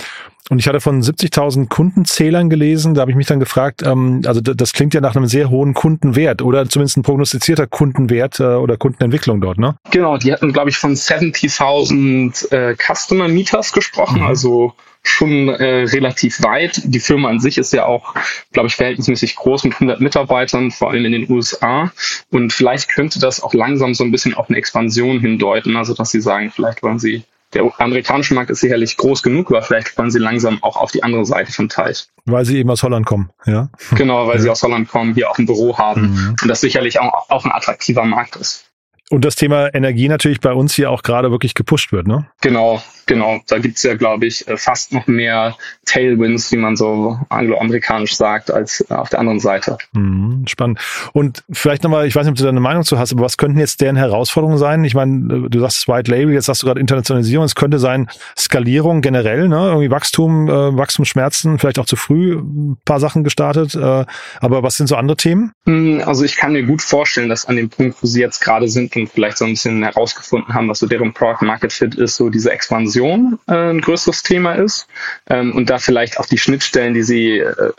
Und 0.49 0.59
ich 0.59 0.67
hatte 0.67 0.81
von 0.81 1.01
70.000 1.01 1.69
Kundenzählern 1.69 2.49
gelesen, 2.49 2.93
da 2.93 3.01
habe 3.01 3.11
ich 3.11 3.17
mich 3.17 3.27
dann 3.27 3.39
gefragt, 3.39 3.81
ähm, 3.83 4.21
also 4.25 4.41
das 4.41 4.73
klingt 4.73 4.93
ja 4.93 4.99
nach 4.99 5.15
einem 5.15 5.27
sehr 5.27 5.49
hohen 5.49 5.73
Kundenwert 5.73 6.41
oder 6.41 6.67
zumindest 6.67 6.97
ein 6.97 7.03
prognostizierter 7.03 7.65
Kundenwert 7.65 8.39
äh, 8.39 8.43
oder 8.43 8.75
Kundenentwicklung 8.75 9.39
dort, 9.39 9.57
ne? 9.57 9.75
Genau, 9.91 10.17
die 10.17 10.33
hatten, 10.33 10.51
glaube 10.51 10.69
ich, 10.69 10.77
von 10.77 10.95
70.000 10.95 12.51
äh, 12.51 12.75
Customer 12.75 13.29
Meters 13.29 13.71
gesprochen, 13.71 14.19
mhm. 14.19 14.27
also 14.27 14.73
schon 15.03 15.49
äh, 15.49 15.83
relativ 15.83 16.41
weit. 16.43 16.81
Die 16.85 16.99
Firma 16.99 17.29
an 17.29 17.39
sich 17.39 17.57
ist 17.57 17.73
ja 17.73 17.85
auch, 17.85 18.15
glaube 18.51 18.67
ich, 18.67 18.75
verhältnismäßig 18.75 19.35
groß 19.35 19.65
mit 19.65 19.73
100 19.73 19.99
Mitarbeitern, 19.99 20.71
vor 20.71 20.91
allem 20.91 21.05
in 21.05 21.11
den 21.11 21.29
USA. 21.29 21.91
Und 22.31 22.53
vielleicht 22.53 22.89
könnte 22.89 23.19
das 23.19 23.43
auch 23.43 23.53
langsam 23.53 23.93
so 23.93 24.03
ein 24.03 24.11
bisschen 24.11 24.33
auf 24.33 24.49
eine 24.49 24.57
Expansion 24.57 25.19
hindeuten. 25.19 25.75
Also, 25.75 25.93
dass 25.93 26.11
sie 26.11 26.21
sagen, 26.21 26.51
vielleicht 26.51 26.81
wollen 26.83 26.99
sie 26.99 27.23
der 27.53 27.71
amerikanische 27.79 28.33
Markt 28.33 28.49
ist 28.49 28.59
sicherlich 28.59 28.97
groß 28.97 29.23
genug, 29.23 29.51
aber 29.51 29.61
vielleicht 29.61 29.97
wollen 29.97 30.11
sie 30.11 30.19
langsam 30.19 30.61
auch 30.63 30.77
auf 30.77 30.91
die 30.91 31.03
andere 31.03 31.25
Seite 31.25 31.51
vom 31.51 31.69
Teich. 31.69 32.07
Weil 32.25 32.45
sie 32.45 32.57
eben 32.57 32.69
aus 32.69 32.83
Holland 32.83 33.05
kommen, 33.05 33.29
ja? 33.45 33.69
Genau, 33.95 34.27
weil 34.27 34.37
ja. 34.37 34.41
sie 34.41 34.49
aus 34.49 34.63
Holland 34.63 34.87
kommen, 34.87 35.13
hier 35.13 35.29
auch 35.29 35.37
ein 35.37 35.45
Büro 35.45 35.77
haben 35.77 36.11
mhm. 36.11 36.35
und 36.41 36.47
das 36.47 36.61
sicherlich 36.61 36.99
auch, 36.99 37.29
auch 37.29 37.45
ein 37.45 37.51
attraktiver 37.51 38.05
Markt 38.05 38.35
ist. 38.35 38.65
Und 39.09 39.25
das 39.25 39.35
Thema 39.35 39.73
Energie 39.73 40.07
natürlich 40.07 40.39
bei 40.39 40.53
uns 40.53 40.73
hier 40.73 40.89
auch 40.89 41.03
gerade 41.03 41.29
wirklich 41.29 41.53
gepusht 41.53 41.91
wird, 41.91 42.07
ne? 42.07 42.27
Genau, 42.41 42.81
genau. 43.05 43.41
Da 43.47 43.59
gibt's 43.59 43.83
ja, 43.83 43.95
glaube 43.95 44.25
ich, 44.25 44.47
äh, 44.47 44.57
fast 44.57 44.93
noch 44.93 45.07
mehr 45.07 45.55
Tailwinds, 45.85 46.51
wie 46.51 46.57
man 46.57 46.75
so 46.75 47.19
angloamerikanisch 47.29 48.15
sagt, 48.15 48.51
als 48.51 48.85
auf 48.89 49.09
der 49.09 49.19
anderen 49.19 49.39
Seite. 49.39 49.77
Mhm, 49.93 50.45
spannend. 50.47 50.79
Und 51.13 51.43
vielleicht 51.51 51.83
nochmal, 51.83 52.07
ich 52.07 52.15
weiß 52.15 52.25
nicht, 52.25 52.31
ob 52.31 52.37
du 52.37 52.43
da 52.43 52.49
eine 52.49 52.59
Meinung 52.59 52.83
zu 52.83 52.97
hast, 52.97 53.13
aber 53.13 53.23
was 53.23 53.37
könnten 53.37 53.59
jetzt 53.59 53.81
deren 53.81 53.95
Herausforderungen 53.95 54.57
sein? 54.57 54.83
Ich 54.85 54.95
meine, 54.95 55.49
du 55.49 55.59
sagst 55.59 55.87
White 55.87 56.09
Label, 56.09 56.33
jetzt 56.33 56.45
sagst 56.45 56.63
du 56.63 56.67
gerade 56.67 56.79
Internationalisierung, 56.79 57.45
es 57.45 57.55
könnte 57.55 57.79
sein 57.79 58.09
Skalierung 58.37 59.01
generell, 59.01 59.47
ne? 59.47 59.67
Irgendwie 59.67 59.91
Wachstum, 59.91 60.47
äh, 60.47 60.77
Wachstumsschmerzen, 60.77 61.59
vielleicht 61.59 61.79
auch 61.79 61.85
zu 61.85 61.95
früh 61.95 62.37
ein 62.37 62.77
paar 62.85 62.99
Sachen 62.99 63.23
gestartet. 63.23 63.75
Äh, 63.75 64.05
aber 64.39 64.63
was 64.63 64.77
sind 64.77 64.87
so 64.87 64.95
andere 64.95 65.17
Themen? 65.17 65.53
Hm, 65.65 66.01
also 66.05 66.23
ich 66.23 66.35
kann 66.37 66.53
mir 66.53 66.63
gut 66.63 66.81
vorstellen, 66.81 67.29
dass 67.29 67.45
an 67.45 67.55
dem 67.55 67.69
Punkt, 67.69 67.97
wo 68.01 68.07
sie 68.07 68.21
jetzt 68.21 68.39
gerade 68.39 68.67
sind 68.67 68.95
und 68.95 69.09
vielleicht 69.09 69.37
so 69.37 69.45
ein 69.45 69.51
bisschen 69.51 69.83
herausgefunden 69.83 70.53
haben, 70.53 70.69
was 70.69 70.79
so 70.79 70.87
deren 70.87 71.13
Product 71.13 71.45
Market 71.45 71.73
Fit 71.73 71.95
ist, 71.95 72.15
so 72.15 72.29
diese 72.29 72.51
Expansion 72.51 72.92
äh, 73.01 73.71
ein 73.71 73.81
größeres 73.81 74.23
Thema 74.23 74.53
ist 74.53 74.87
ähm, 75.29 75.53
und 75.55 75.69
da 75.69 75.77
vielleicht 75.77 76.19
auch 76.19 76.25
die 76.25 76.37
Schnittstellen, 76.37 76.93
die 76.93 77.03
sie 77.03 77.39
äh, 77.39 77.73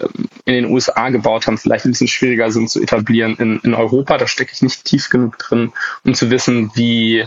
in 0.45 0.55
den 0.55 0.67
USA 0.67 1.09
gebaut 1.11 1.47
haben, 1.47 1.59
vielleicht 1.59 1.85
ein 1.85 1.93
bisschen 1.93 2.09
schwieriger 2.09 2.51
sind 2.51 2.71
zu 2.71 2.83
etablieren 2.83 3.37
in, 3.37 3.61
in 3.61 3.75
Europa. 3.75 4.19
Da 4.19 4.27
stecke 4.27 4.53
ich 4.53 4.63
nicht 4.63 4.85
tief 4.85 5.09
genug 5.11 5.39
drin, 5.39 5.73
um 6.05 6.15
zu 6.15 6.31
wissen, 6.31 6.71
wie 6.75 7.27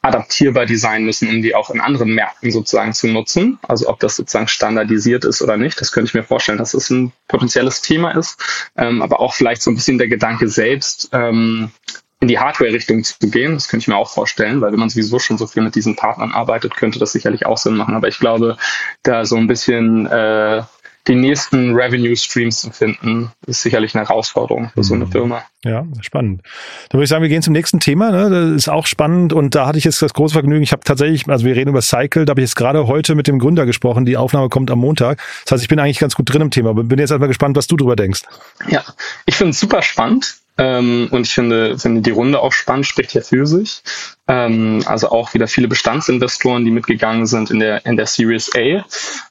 adaptierbar 0.00 0.66
die 0.66 0.76
sein 0.76 1.04
müssen, 1.04 1.28
um 1.28 1.42
die 1.42 1.54
auch 1.54 1.70
in 1.70 1.80
anderen 1.80 2.14
Märkten 2.14 2.52
sozusagen 2.52 2.92
zu 2.92 3.08
nutzen. 3.08 3.58
Also 3.62 3.88
ob 3.88 3.98
das 4.00 4.16
sozusagen 4.16 4.48
standardisiert 4.48 5.24
ist 5.24 5.42
oder 5.42 5.56
nicht, 5.56 5.80
das 5.80 5.92
könnte 5.92 6.08
ich 6.08 6.14
mir 6.14 6.22
vorstellen, 6.22 6.58
dass 6.58 6.74
es 6.74 6.90
ein 6.90 7.12
potenzielles 7.26 7.82
Thema 7.82 8.12
ist. 8.12 8.40
Ähm, 8.76 9.02
aber 9.02 9.20
auch 9.20 9.34
vielleicht 9.34 9.62
so 9.62 9.70
ein 9.70 9.74
bisschen 9.74 9.98
der 9.98 10.08
Gedanke 10.08 10.48
selbst, 10.48 11.08
ähm, 11.12 11.70
in 12.20 12.28
die 12.28 12.38
Hardware-Richtung 12.38 13.04
zu 13.04 13.30
gehen. 13.30 13.54
Das 13.54 13.68
könnte 13.68 13.84
ich 13.84 13.88
mir 13.88 13.96
auch 13.96 14.10
vorstellen, 14.10 14.60
weil 14.60 14.72
wenn 14.72 14.80
man 14.80 14.88
sowieso 14.88 15.18
schon 15.18 15.38
so 15.38 15.46
viel 15.46 15.62
mit 15.62 15.74
diesen 15.74 15.96
Partnern 15.96 16.32
arbeitet, 16.32 16.76
könnte 16.76 16.98
das 16.98 17.12
sicherlich 17.12 17.46
auch 17.46 17.58
Sinn 17.58 17.76
machen. 17.76 17.94
Aber 17.94 18.08
ich 18.08 18.18
glaube, 18.18 18.56
da 19.02 19.24
so 19.24 19.36
ein 19.36 19.46
bisschen 19.46 20.06
äh, 20.06 20.62
die 21.08 21.14
nächsten 21.14 21.74
Revenue 21.74 22.14
Streams 22.16 22.60
zu 22.60 22.70
finden, 22.70 23.30
ist 23.46 23.62
sicherlich 23.62 23.94
eine 23.94 24.06
Herausforderung 24.06 24.70
für 24.74 24.84
so 24.84 24.94
eine 24.94 25.06
mhm. 25.06 25.12
Firma. 25.12 25.44
Ja, 25.64 25.86
spannend. 26.02 26.42
Dann 26.90 26.98
würde 26.98 27.04
ich 27.04 27.08
sagen, 27.08 27.22
wir 27.22 27.28
gehen 27.28 27.42
zum 27.42 27.54
nächsten 27.54 27.80
Thema. 27.80 28.10
Ne? 28.10 28.28
Das 28.30 28.56
ist 28.56 28.68
auch 28.68 28.86
spannend 28.86 29.32
und 29.32 29.54
da 29.54 29.66
hatte 29.66 29.78
ich 29.78 29.84
jetzt 29.84 30.02
das 30.02 30.12
große 30.12 30.34
Vergnügen. 30.34 30.62
Ich 30.62 30.72
habe 30.72 30.82
tatsächlich, 30.84 31.26
also 31.28 31.44
wir 31.44 31.56
reden 31.56 31.70
über 31.70 31.82
Cycle, 31.82 32.26
da 32.26 32.32
habe 32.32 32.40
ich 32.40 32.48
jetzt 32.48 32.56
gerade 32.56 32.86
heute 32.86 33.14
mit 33.14 33.26
dem 33.26 33.38
Gründer 33.38 33.64
gesprochen. 33.64 34.04
Die 34.04 34.16
Aufnahme 34.16 34.50
kommt 34.50 34.70
am 34.70 34.80
Montag. 34.80 35.18
Das 35.44 35.52
heißt, 35.52 35.62
ich 35.62 35.68
bin 35.68 35.78
eigentlich 35.78 35.98
ganz 35.98 36.14
gut 36.14 36.32
drin 36.32 36.42
im 36.42 36.50
Thema, 36.50 36.70
aber 36.70 36.84
bin 36.84 36.98
jetzt 36.98 37.12
einfach 37.12 37.28
gespannt, 37.28 37.56
was 37.56 37.66
du 37.66 37.76
drüber 37.76 37.96
denkst. 37.96 38.22
Ja, 38.68 38.84
ich 39.24 39.34
finde 39.34 39.50
es 39.50 39.60
super 39.60 39.82
spannend. 39.82 40.36
Ähm, 40.58 41.08
und 41.10 41.26
ich 41.26 41.32
finde, 41.32 41.78
finde 41.78 42.02
die 42.02 42.10
Runde 42.10 42.40
auch 42.40 42.52
spannend, 42.52 42.86
spricht 42.86 43.14
ja 43.14 43.20
für 43.20 43.46
sich. 43.46 43.82
Ähm, 44.26 44.82
also 44.86 45.10
auch 45.10 45.32
wieder 45.32 45.46
viele 45.46 45.68
Bestandsinvestoren, 45.68 46.64
die 46.64 46.72
mitgegangen 46.72 47.26
sind 47.26 47.50
in 47.50 47.60
der, 47.60 47.86
in 47.86 47.96
der 47.96 48.06
Series 48.06 48.50
A. 48.56 48.84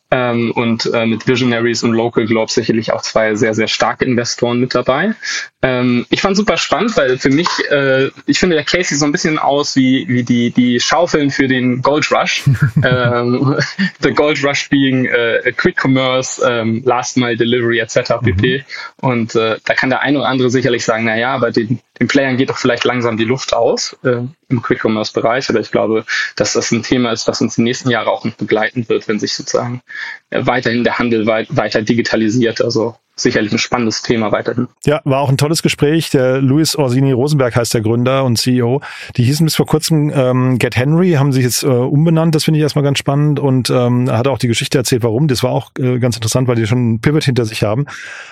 Ähm, 0.10 0.52
und 0.52 0.90
äh, 0.94 1.06
mit 1.06 1.28
Visionaries 1.28 1.84
und 1.84 1.92
Local 1.92 2.26
Globe 2.26 2.50
sicherlich 2.50 2.94
auch 2.94 3.02
zwei 3.02 3.36
sehr, 3.36 3.54
sehr 3.54 3.68
starke 3.68 4.06
Investoren 4.06 4.60
mit 4.60 4.74
dabei. 4.74 5.16
Ähm, 5.62 6.06
ich 6.10 6.22
fand 6.22 6.38
super 6.38 6.56
spannend, 6.56 6.96
weil 6.96 7.18
für 7.18 7.30
mich, 7.30 7.48
äh, 7.70 8.10
ich 8.26 8.40
finde, 8.40 8.56
der 8.56 8.64
Case 8.64 8.90
sieht 8.90 9.00
so 9.00 9.06
ein 9.06 9.12
bisschen 9.12 9.38
aus 9.38 9.76
wie, 9.76 10.08
wie 10.08 10.24
die, 10.24 10.52
die 10.52 10.80
Schaufeln 10.80 11.30
für 11.30 11.50
den 11.50 11.82
Gold 11.82 12.10
Rush. 12.12 12.44
ähm, 12.84 13.58
the 14.02 14.12
Gold 14.12 14.42
Rush 14.44 14.70
being 14.70 15.06
äh, 15.06 15.52
Quick 15.58 15.84
Commerce, 15.84 16.42
ähm, 16.48 16.84
Last 16.86 17.18
Mile 17.18 17.36
Delivery 17.36 17.80
etc. 17.80 18.14
pp. 18.24 18.60
Mhm. 18.60 19.08
Und 19.10 19.36
äh, 19.36 19.58
da 19.66 19.74
kann 19.74 19.90
der 19.90 20.02
eine 20.02 20.20
oder 20.20 20.30
andere 20.30 20.50
sicherlich 20.50 20.86
sagen, 20.86 21.04
na 21.04 21.18
ja, 21.18 21.34
aber 21.34 21.52
den, 21.52 21.80
den 22.00 22.08
Playern 22.08 22.38
geht 22.38 22.50
doch 22.50 22.58
vielleicht 22.58 22.84
langsam 22.84 23.18
die 23.18 23.25
Luft 23.25 23.54
aus 23.54 23.98
äh, 24.04 24.22
im 24.50 24.62
Quick 24.62 24.84
Commerce 24.84 25.13
Bereich. 25.13 25.50
Aber 25.50 25.60
ich 25.60 25.72
glaube, 25.72 26.06
dass 26.36 26.54
das 26.54 26.72
ein 26.72 26.84
Thema 26.84 27.12
ist, 27.12 27.27
was 27.27 27.42
uns 27.42 27.56
die 27.56 27.63
nächsten 27.63 27.89
Jahre 27.89 28.12
auch 28.12 28.24
noch 28.24 28.36
begleiten 28.36 28.88
wird, 28.89 29.08
wenn 29.08 29.20
sich 29.20 29.34
sozusagen 29.34 29.82
äh, 30.30 30.46
weiterhin 30.46 30.84
der 30.84 31.00
Handel 31.00 31.25
weit, 31.25 31.56
weiter 31.56 31.82
digitalisiert. 31.82 32.62
Also 32.62 32.96
sicherlich 33.17 33.51
ein 33.51 33.57
spannendes 33.57 34.03
Thema 34.03 34.31
weiterhin. 34.31 34.67
Ja, 34.86 35.01
war 35.03 35.21
auch 35.21 35.29
ein 35.29 35.38
tolles 35.38 35.63
Gespräch. 35.63 36.12
Der 36.12 36.39
Luis 36.39 36.75
Orsini 36.75 37.12
Rosenberg 37.12 37.55
heißt 37.55 37.74
der 37.74 37.81
Gründer 37.81 38.24
und 38.24 38.38
CEO. 38.38 38.81
Die 39.15 39.24
hießen 39.24 39.45
bis 39.45 39.55
vor 39.55 39.65
kurzem 39.65 40.12
ähm, 40.13 40.59
Get 40.59 40.77
Henry, 40.77 41.13
haben 41.13 41.33
sich 41.33 41.43
jetzt 41.43 41.63
äh, 41.63 41.67
umbenannt. 41.67 42.36
Das 42.36 42.43
finde 42.43 42.59
ich 42.59 42.63
erstmal 42.63 42.83
ganz 42.83 43.00
spannend 43.00 43.39
und 43.39 43.69
ähm, 43.69 44.09
hat 44.12 44.27
auch 44.27 44.38
die 44.38 44.47
Geschichte 44.47 44.77
erzählt, 44.77 45.03
warum. 45.03 45.27
Das 45.27 45.43
war 45.43 45.51
auch 45.51 45.71
äh, 45.79 46.00
ganz 46.00 46.15
interessant, 46.15 46.47
weil 46.47 46.55
die 46.55 46.67
schon 46.67 46.77
einen 46.77 47.01
Pivot 47.01 47.24
hinter 47.24 47.45
sich 47.45 47.63
haben. 47.63 47.86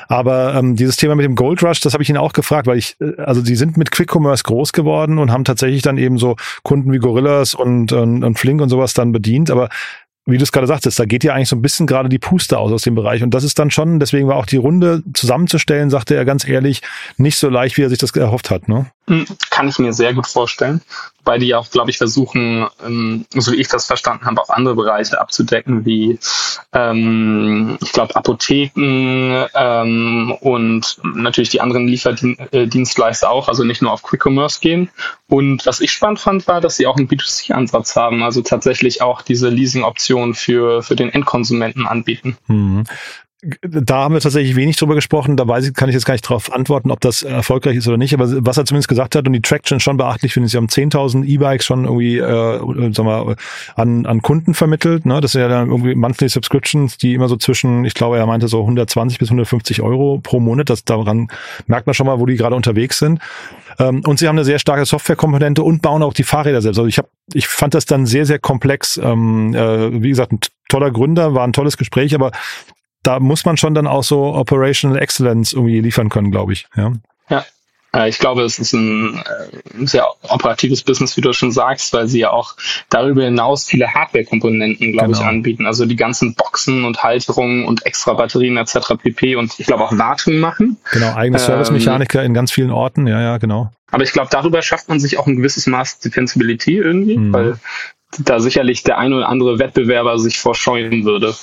Aber 0.07 0.53
ähm, 0.53 0.75
dieses 0.75 0.97
Thema 0.97 1.15
mit 1.15 1.25
dem 1.25 1.35
Gold 1.35 1.63
Rush, 1.63 1.79
das 1.79 1.93
habe 1.93 2.03
ich 2.03 2.09
ihn 2.09 2.17
auch 2.17 2.33
gefragt, 2.33 2.67
weil 2.67 2.77
ich, 2.77 2.95
äh, 3.01 3.19
also 3.21 3.41
die 3.41 3.55
sind 3.55 3.77
mit 3.77 3.91
Quick 3.91 4.13
Commerce 4.13 4.43
groß 4.43 4.71
geworden 4.71 5.17
und 5.17 5.31
haben 5.31 5.43
tatsächlich 5.43 5.81
dann 5.81 5.97
eben 5.97 6.17
so 6.19 6.35
Kunden 6.63 6.91
wie 6.91 6.99
Gorillas 6.99 7.55
und, 7.55 7.91
und, 7.91 8.23
und 8.23 8.39
Flink 8.39 8.61
und 8.61 8.69
sowas 8.69 8.93
dann 8.93 9.11
bedient. 9.11 9.49
Aber 9.49 9.69
wie 10.25 10.37
du 10.37 10.43
es 10.43 10.51
gerade 10.51 10.67
sagtest, 10.67 10.99
da 10.99 11.05
geht 11.05 11.23
ja 11.23 11.33
eigentlich 11.33 11.49
so 11.49 11.55
ein 11.55 11.61
bisschen 11.61 11.85
gerade 11.85 12.09
die 12.09 12.19
Puste 12.19 12.57
aus 12.57 12.71
aus 12.71 12.81
dem 12.81 12.95
Bereich. 12.95 13.21
Und 13.21 13.33
das 13.33 13.43
ist 13.43 13.59
dann 13.59 13.69
schon, 13.69 13.99
deswegen 13.99 14.27
war 14.27 14.37
auch 14.37 14.47
die 14.47 14.57
Runde 14.57 15.03
zusammenzustellen, 15.13 15.89
sagte 15.89 16.15
er 16.15 16.25
ganz 16.25 16.47
ehrlich, 16.47 16.81
nicht 17.17 17.37
so 17.37 17.49
leicht, 17.49 17.77
wie 17.77 17.83
er 17.83 17.89
sich 17.89 17.99
das 17.99 18.11
erhofft 18.15 18.49
hat. 18.49 18.67
Ne? 18.67 18.87
Hm, 19.07 19.25
kann 19.51 19.67
ich 19.67 19.77
mir 19.77 19.93
sehr 19.93 20.13
gut 20.13 20.27
vorstellen. 20.27 20.81
Weil 21.23 21.39
die 21.39 21.55
auch, 21.55 21.69
glaube 21.71 21.89
ich, 21.89 21.97
versuchen, 21.97 22.67
ähm, 22.85 23.25
so 23.33 23.51
wie 23.51 23.55
ich 23.55 23.67
das 23.67 23.85
verstanden 23.85 24.25
habe, 24.25 24.41
auch 24.41 24.49
andere 24.49 24.75
Bereiche 24.75 25.19
abzudecken, 25.19 25.85
wie 25.85 26.19
ähm, 26.71 27.77
ich 27.81 27.91
glaube 27.93 28.15
Apotheken 28.15 29.47
ähm, 29.55 30.35
und 30.39 30.99
natürlich 31.03 31.49
die 31.49 31.61
anderen 31.61 31.87
Lieferdienstleister 31.87 33.29
auch, 33.29 33.47
also 33.47 33.63
nicht 33.63 33.81
nur 33.81 33.91
auf 33.91 34.03
Quick 34.03 34.23
Commerce 34.25 34.59
gehen. 34.59 34.89
Und 35.27 35.65
was 35.65 35.81
ich 35.81 35.91
spannend 35.91 36.19
fand, 36.19 36.47
war, 36.47 36.61
dass 36.61 36.77
sie 36.77 36.85
auch 36.85 36.97
einen 36.97 37.07
B2C-Ansatz 37.07 37.95
haben, 37.95 38.21
also 38.21 38.41
tatsächlich 38.41 39.01
auch 39.01 39.23
diese 39.23 39.49
Leasing-Option 39.49 40.35
für, 40.35 40.83
für 40.83 40.95
den 40.95 41.09
Endkonsumenten 41.09 41.87
anbieten. 41.87 42.37
Mhm 42.47 42.85
da 43.61 43.95
haben 43.95 44.13
wir 44.13 44.21
tatsächlich 44.21 44.55
wenig 44.55 44.77
drüber 44.77 44.95
gesprochen. 44.95 45.37
Da 45.37 45.47
weiß 45.47 45.67
ich, 45.67 45.73
kann 45.73 45.89
ich 45.89 45.93
jetzt 45.93 46.05
gar 46.05 46.13
nicht 46.13 46.25
darauf 46.25 46.51
antworten, 46.51 46.91
ob 46.91 46.99
das 47.01 47.23
erfolgreich 47.23 47.77
ist 47.77 47.87
oder 47.87 47.97
nicht. 47.97 48.13
Aber 48.13 48.27
was 48.45 48.57
er 48.57 48.65
zumindest 48.65 48.87
gesagt 48.87 49.15
hat 49.15 49.27
und 49.27 49.33
die 49.33 49.41
Traction 49.41 49.79
schon 49.79 49.97
beachtlich 49.97 50.33
finde, 50.33 50.49
sie 50.49 50.57
haben 50.57 50.67
10.000 50.67 51.25
E-Bikes 51.25 51.65
schon 51.65 51.85
irgendwie, 51.85 52.17
äh, 52.17 52.93
sag 52.93 53.05
mal, 53.05 53.35
an, 53.75 54.05
an 54.05 54.21
Kunden 54.21 54.53
vermittelt. 54.53 55.05
Ne? 55.05 55.21
Das 55.21 55.33
sind 55.33 55.41
ja 55.41 55.47
dann 55.47 55.69
irgendwie 55.69 55.95
Monthly 55.95 56.29
Subscriptions, 56.29 56.97
die 56.97 57.13
immer 57.13 57.27
so 57.27 57.37
zwischen, 57.37 57.85
ich 57.85 57.93
glaube, 57.93 58.17
er 58.17 58.25
meinte 58.25 58.47
so 58.47 58.61
120 58.61 59.19
bis 59.19 59.29
150 59.29 59.81
Euro 59.81 60.19
pro 60.21 60.39
Monat. 60.39 60.69
Das 60.69 60.83
daran 60.83 61.27
merkt 61.67 61.87
man 61.87 61.93
schon 61.93 62.07
mal, 62.07 62.19
wo 62.19 62.25
die 62.25 62.35
gerade 62.35 62.55
unterwegs 62.55 62.99
sind. 62.99 63.19
Ähm, 63.79 64.01
und 64.05 64.19
sie 64.19 64.27
haben 64.27 64.35
eine 64.35 64.45
sehr 64.45 64.59
starke 64.59 64.85
Softwarekomponente 64.85 65.63
und 65.63 65.81
bauen 65.81 66.03
auch 66.03 66.13
die 66.13 66.23
Fahrräder 66.23 66.61
selbst. 66.61 66.77
Also 66.77 66.87
ich 66.87 66.97
habe, 66.97 67.09
ich 67.33 67.47
fand 67.47 67.73
das 67.73 67.85
dann 67.85 68.05
sehr, 68.05 68.25
sehr 68.25 68.39
komplex. 68.39 68.97
Ähm, 68.97 69.53
äh, 69.53 70.01
wie 70.01 70.09
gesagt, 70.09 70.31
ein 70.31 70.39
toller 70.69 70.91
Gründer, 70.91 71.33
war 71.33 71.45
ein 71.45 71.53
tolles 71.53 71.77
Gespräch, 71.77 72.15
aber 72.15 72.31
da 73.05 73.19
muss 73.19 73.45
man 73.45 73.57
schon 73.57 73.73
dann 73.73 73.87
auch 73.87 74.03
so 74.03 74.33
Operational 74.33 74.97
Excellence 74.97 75.53
irgendwie 75.53 75.79
liefern 75.79 76.09
können, 76.09 76.31
glaube 76.31 76.53
ich. 76.53 76.67
Ja. 76.75 76.93
ja. 77.29 77.45
Äh, 77.93 78.09
ich 78.09 78.19
glaube, 78.19 78.43
es 78.43 78.59
ist 78.59 78.73
ein 78.73 79.17
äh, 79.17 79.85
sehr 79.85 80.07
operatives 80.29 80.83
Business, 80.83 81.15
wie 81.15 81.21
du 81.21 81.31
schon 81.33 81.51
sagst, 81.51 81.93
weil 81.93 82.07
sie 82.07 82.19
ja 82.19 82.31
auch 82.31 82.55
darüber 82.89 83.23
hinaus 83.23 83.65
viele 83.65 83.93
Hardware-Komponenten, 83.93 84.93
glaube 84.93 85.11
genau. 85.11 85.19
ich, 85.19 85.25
anbieten. 85.25 85.65
Also 85.65 85.85
die 85.85 85.95
ganzen 85.95 86.35
Boxen 86.35 86.83
und 86.83 87.03
Halterungen 87.03 87.65
und 87.65 87.85
extra 87.85 88.13
Batterien 88.13 88.57
etc. 88.57 88.95
pp. 89.01 89.35
Und 89.35 89.59
ich 89.59 89.67
glaube 89.67 89.83
auch 89.83 89.97
Wartung 89.97 90.39
machen. 90.39 90.77
Genau, 90.91 91.13
eigene 91.13 91.37
ähm, 91.37 91.45
Servicemechaniker 91.45 92.23
in 92.23 92.33
ganz 92.33 92.51
vielen 92.51 92.71
Orten. 92.71 93.07
Ja, 93.07 93.21
ja, 93.21 93.37
genau. 93.37 93.71
Aber 93.91 94.03
ich 94.03 94.11
glaube, 94.11 94.29
darüber 94.31 94.61
schafft 94.61 94.89
man 94.89 94.99
sich 94.99 95.17
auch 95.19 95.27
ein 95.27 95.37
gewisses 95.37 95.67
Maß 95.67 95.99
Defensibility 95.99 96.77
irgendwie, 96.77 97.17
mhm. 97.17 97.33
weil 97.33 97.59
da 98.19 98.39
sicherlich 98.39 98.83
der 98.83 98.97
ein 98.97 99.13
oder 99.13 99.29
andere 99.29 99.59
Wettbewerber 99.59 100.17
sich 100.17 100.39
vorscheuen 100.39 101.05
würde. 101.05 101.35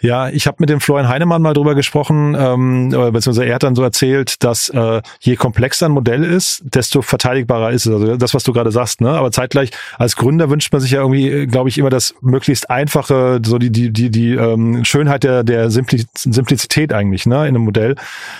Ja, 0.00 0.28
ich 0.28 0.46
habe 0.46 0.58
mit 0.60 0.68
dem 0.68 0.80
Florian 0.80 1.08
Heinemann 1.08 1.42
mal 1.42 1.54
drüber 1.54 1.74
gesprochen, 1.74 2.36
ähm, 2.38 2.90
beziehungsweise 2.90 3.46
er 3.46 3.54
hat 3.54 3.62
dann 3.62 3.74
so 3.74 3.82
erzählt, 3.82 4.42
dass 4.44 4.68
äh, 4.68 5.00
je 5.20 5.36
komplexer 5.36 5.86
ein 5.86 5.92
Modell 5.92 6.22
ist, 6.22 6.62
desto 6.64 7.02
verteidigbarer 7.02 7.70
ist 7.70 7.86
es. 7.86 7.92
Also 7.92 8.16
das, 8.16 8.34
was 8.34 8.44
du 8.44 8.52
gerade 8.52 8.70
sagst, 8.70 9.00
ne? 9.00 9.10
Aber 9.10 9.32
zeitgleich 9.32 9.70
als 9.98 10.16
Gründer 10.16 10.50
wünscht 10.50 10.72
man 10.72 10.80
sich 10.80 10.90
ja 10.90 11.00
irgendwie, 11.00 11.46
glaube 11.46 11.68
ich, 11.68 11.78
immer 11.78 11.90
das 11.90 12.14
möglichst 12.20 12.70
einfache, 12.70 13.40
so 13.44 13.58
die 13.58 13.70
die 13.70 13.92
die 13.92 14.10
die 14.10 14.34
ähm, 14.34 14.84
Schönheit 14.84 15.24
der 15.24 15.44
der 15.44 15.70
Simplizität 15.70 16.92
eigentlich, 16.92 17.26
ne, 17.26 17.36
in 17.48 17.54
einem 17.54 17.62
Modell, 17.62 17.96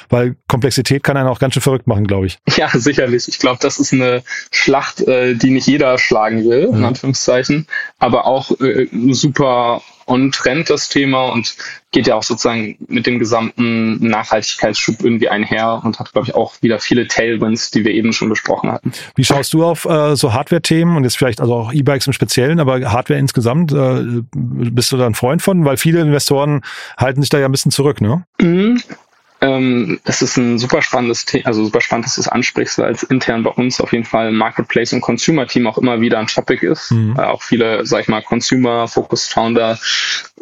weil 0.09 0.37
Komplexität 0.49 1.03
kann 1.03 1.17
einen 1.17 1.29
auch 1.29 1.39
ganz 1.39 1.55
schön 1.55 1.63
verrückt 1.63 1.87
machen, 1.87 2.07
glaube 2.07 2.27
ich. 2.27 2.39
Ja, 2.57 2.69
sicherlich. 2.73 3.29
Ich 3.29 3.39
glaube, 3.39 3.59
das 3.61 3.79
ist 3.79 3.93
eine 3.93 4.23
Schlacht, 4.51 5.01
äh, 5.01 5.35
die 5.35 5.51
nicht 5.51 5.67
jeder 5.67 5.99
schlagen 5.99 6.45
will, 6.49 6.71
in 6.73 6.85
Anführungszeichen, 6.85 7.67
aber 7.99 8.27
auch 8.27 8.51
äh, 8.61 8.89
super 9.11 9.83
on-trend 10.07 10.71
das 10.71 10.89
Thema 10.89 11.29
und 11.29 11.57
geht 11.93 12.07
ja 12.07 12.15
auch 12.15 12.23
sozusagen 12.23 12.77
mit 12.89 13.07
dem 13.07 13.19
gesamten 13.19 14.07
Nachhaltigkeitsschub 14.07 15.03
irgendwie 15.03 15.29
einher 15.29 15.81
und 15.85 15.99
hat, 15.99 16.13
glaube 16.13 16.29
ich, 16.29 16.35
auch 16.35 16.55
wieder 16.61 16.79
viele 16.79 17.09
Tailwinds, 17.09 17.71
die 17.71 17.85
wir 17.85 17.93
eben 17.93 18.13
schon 18.13 18.29
besprochen 18.29 18.71
hatten. 18.71 18.93
Wie 19.15 19.25
schaust 19.25 19.53
du 19.53 19.65
auf 19.65 19.85
äh, 19.85 20.15
so 20.15 20.33
Hardware-Themen 20.33 20.97
und 20.97 21.05
jetzt 21.05 21.17
vielleicht 21.17 21.41
also 21.41 21.55
auch 21.55 21.73
E-Bikes 21.73 22.07
im 22.07 22.13
Speziellen, 22.13 22.61
aber 22.61 22.93
Hardware 22.93 23.19
insgesamt, 23.19 23.73
äh, 23.73 24.23
bist 24.35 24.93
du 24.93 24.97
da 24.97 25.07
ein 25.07 25.15
Freund 25.15 25.43
von? 25.43 25.65
Weil 25.65 25.77
viele 25.77 26.01
Investoren 26.01 26.63
halten 26.97 27.23
sich 27.23 27.31
da 27.31 27.39
ja 27.39 27.47
ein 27.47 27.53
bisschen 27.53 27.73
zurück, 27.73 28.01
ne? 28.01 28.25
Mhm. 28.41 28.81
Ähm, 29.47 30.01
es 30.05 30.23
ist 30.23 30.37
ein 30.37 30.59
super 30.59 30.83
spannendes 30.83 31.25
Thema, 31.25 31.47
also 31.47 31.65
super 31.65 31.81
spannend, 31.81 32.07
dass 32.07 32.17
du 32.17 32.21
es 32.21 32.29
ansprichst, 32.29 32.79
weil 32.79 32.93
es 32.93 33.05
intern 33.05 33.45
bei 33.45 33.51
uns 33.51 33.81
auf 33.81 33.93
jeden 33.93 34.05
Fall 34.05 34.33
Marketplace 34.33 34.93
und 34.93 35.01
Consumer 35.01 35.47
Team 35.47 35.67
auch 35.67 35.79
immer 35.79 36.01
wieder 36.01 36.19
ein 36.19 36.27
Topic 36.27 36.67
ist. 36.67 36.91
Mhm. 36.91 37.15
Äh, 37.17 37.23
auch 37.23 37.43
viele, 37.43 37.87
sag 37.87 38.01
ich 38.01 38.09
mal, 38.09 38.23
Consumer-Focused 38.23 39.33
Founder 39.33 39.79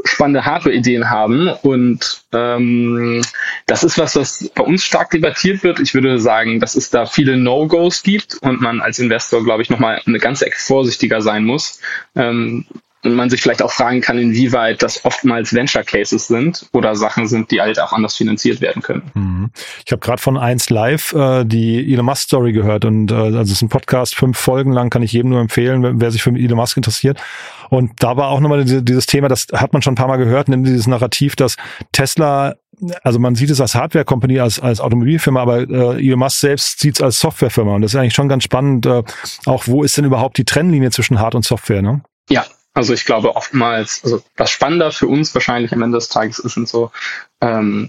spannende 0.05 0.45
Hardware-Ideen 0.45 1.11
haben. 1.11 1.49
Und 1.49 2.23
ähm, 2.33 3.23
das 3.67 3.85
ist 3.85 3.99
was, 3.99 4.17
was 4.17 4.51
bei 4.55 4.63
uns 4.63 4.85
stark 4.85 5.11
debattiert 5.11 5.63
wird. 5.63 5.81
Ich 5.81 5.95
würde 5.95 6.19
sagen, 6.19 6.61
dass 6.61 6.75
es 6.75 6.91
da 6.91 7.07
viele 7.07 7.37
No-Gos 7.37 8.03
gibt 8.03 8.39
und 8.41 8.61
man 8.61 8.81
als 8.81 8.99
Investor, 8.99 9.45
glaube 9.45 9.63
ich, 9.63 9.71
nochmal 9.71 10.01
eine 10.07 10.19
ganze 10.19 10.47
Ecke 10.47 10.59
vorsichtiger 10.59 11.21
sein 11.21 11.45
muss. 11.45 11.81
Ähm, 12.17 12.67
und 13.05 13.15
man 13.15 13.31
sich 13.31 13.43
vielleicht 13.43 13.63
auch 13.63 13.73
fragen 13.73 14.01
kann, 14.01 14.19
inwieweit 14.19 14.83
das 14.83 15.05
oftmals 15.05 15.53
Venture 15.53 15.83
Cases 15.83 16.27
sind 16.27 16.67
oder 16.73 16.97
Sachen 16.97 17.27
sind, 17.27 17.51
die 17.51 17.61
halt 17.61 17.79
auch 17.79 17.93
anders 17.93 18.17
finanziert 18.17 18.61
werden 18.61 18.83
können. 18.83 19.03
Mhm. 19.15 19.51
Ich 19.85 19.93
habe 19.93 20.01
gerade 20.01 20.21
von 20.21 20.37
1 20.37 20.71
Live 20.71 21.13
äh, 21.13 21.45
die 21.45 21.93
Elon 21.93 22.07
Musk 22.07 22.23
Story 22.23 22.53
gehört 22.53 22.85
und 22.85 23.11
äh, 23.11 23.15
also 23.15 23.41
es 23.41 23.53
ist 23.53 23.63
ein 23.63 23.69
Podcast, 23.69 24.15
fünf 24.15 24.39
Folgen 24.39 24.73
lang, 24.73 24.91
kann 24.91 25.03
ich 25.03 25.13
jedem 25.13 25.31
nur 25.31 25.41
empfehlen, 25.41 26.01
wer 26.01 26.11
sich 26.11 26.23
für 26.23 26.31
Elon 26.31 26.57
Musk 26.57 26.77
interessiert. 26.77 27.21
Und 27.71 28.03
da 28.03 28.17
war 28.17 28.29
auch 28.29 28.41
nochmal 28.41 28.65
dieses 28.65 29.07
Thema, 29.07 29.29
das 29.29 29.47
hat 29.53 29.73
man 29.73 29.83
schon 29.83 29.93
ein 29.93 29.97
paar 29.97 30.09
Mal 30.09 30.17
gehört, 30.17 30.49
nämlich 30.49 30.73
dieses 30.73 30.87
Narrativ, 30.87 31.37
dass 31.37 31.57
Tesla 31.93 32.55
also 33.05 33.21
man 33.21 33.37
sieht 33.37 33.51
es 33.51 33.61
als 33.61 33.77
Hardware-Company, 33.77 34.41
als, 34.41 34.59
als 34.59 34.81
Automobilfirma, 34.81 35.41
aber 35.41 35.61
äh, 35.61 36.05
Elon 36.05 36.19
Musk 36.19 36.41
selbst 36.41 36.81
sieht 36.81 36.97
es 36.97 37.03
als 37.03 37.21
Softwarefirma. 37.21 37.77
Und 37.77 37.83
das 37.83 37.95
ist 37.95 38.01
eigentlich 38.01 38.15
schon 38.15 38.29
ganz 38.29 38.43
spannend, 38.45 38.85
äh, 38.87 39.03
auch 39.47 39.69
wo 39.69 39.85
ist 39.85 39.97
denn 39.97 40.05
überhaupt 40.05 40.39
die 40.39 40.45
Trennlinie 40.45 40.91
zwischen 40.91 41.21
Hard- 41.21 41.37
und 41.37 41.45
Software, 41.45 41.83
ne? 41.83 42.03
Ja, 42.31 42.45
also 42.75 42.93
ich 42.93 43.05
glaube 43.05 43.37
oftmals, 43.37 44.03
also 44.03 44.23
was 44.37 44.51
spannender 44.51 44.91
für 44.91 45.07
uns 45.07 45.33
wahrscheinlich 45.33 45.73
am 45.73 45.83
Ende 45.83 45.97
des 45.97 46.09
Tages 46.09 46.41
ist, 46.41 46.55
sind 46.55 46.69
so 46.69 46.91
ähm, 47.41 47.89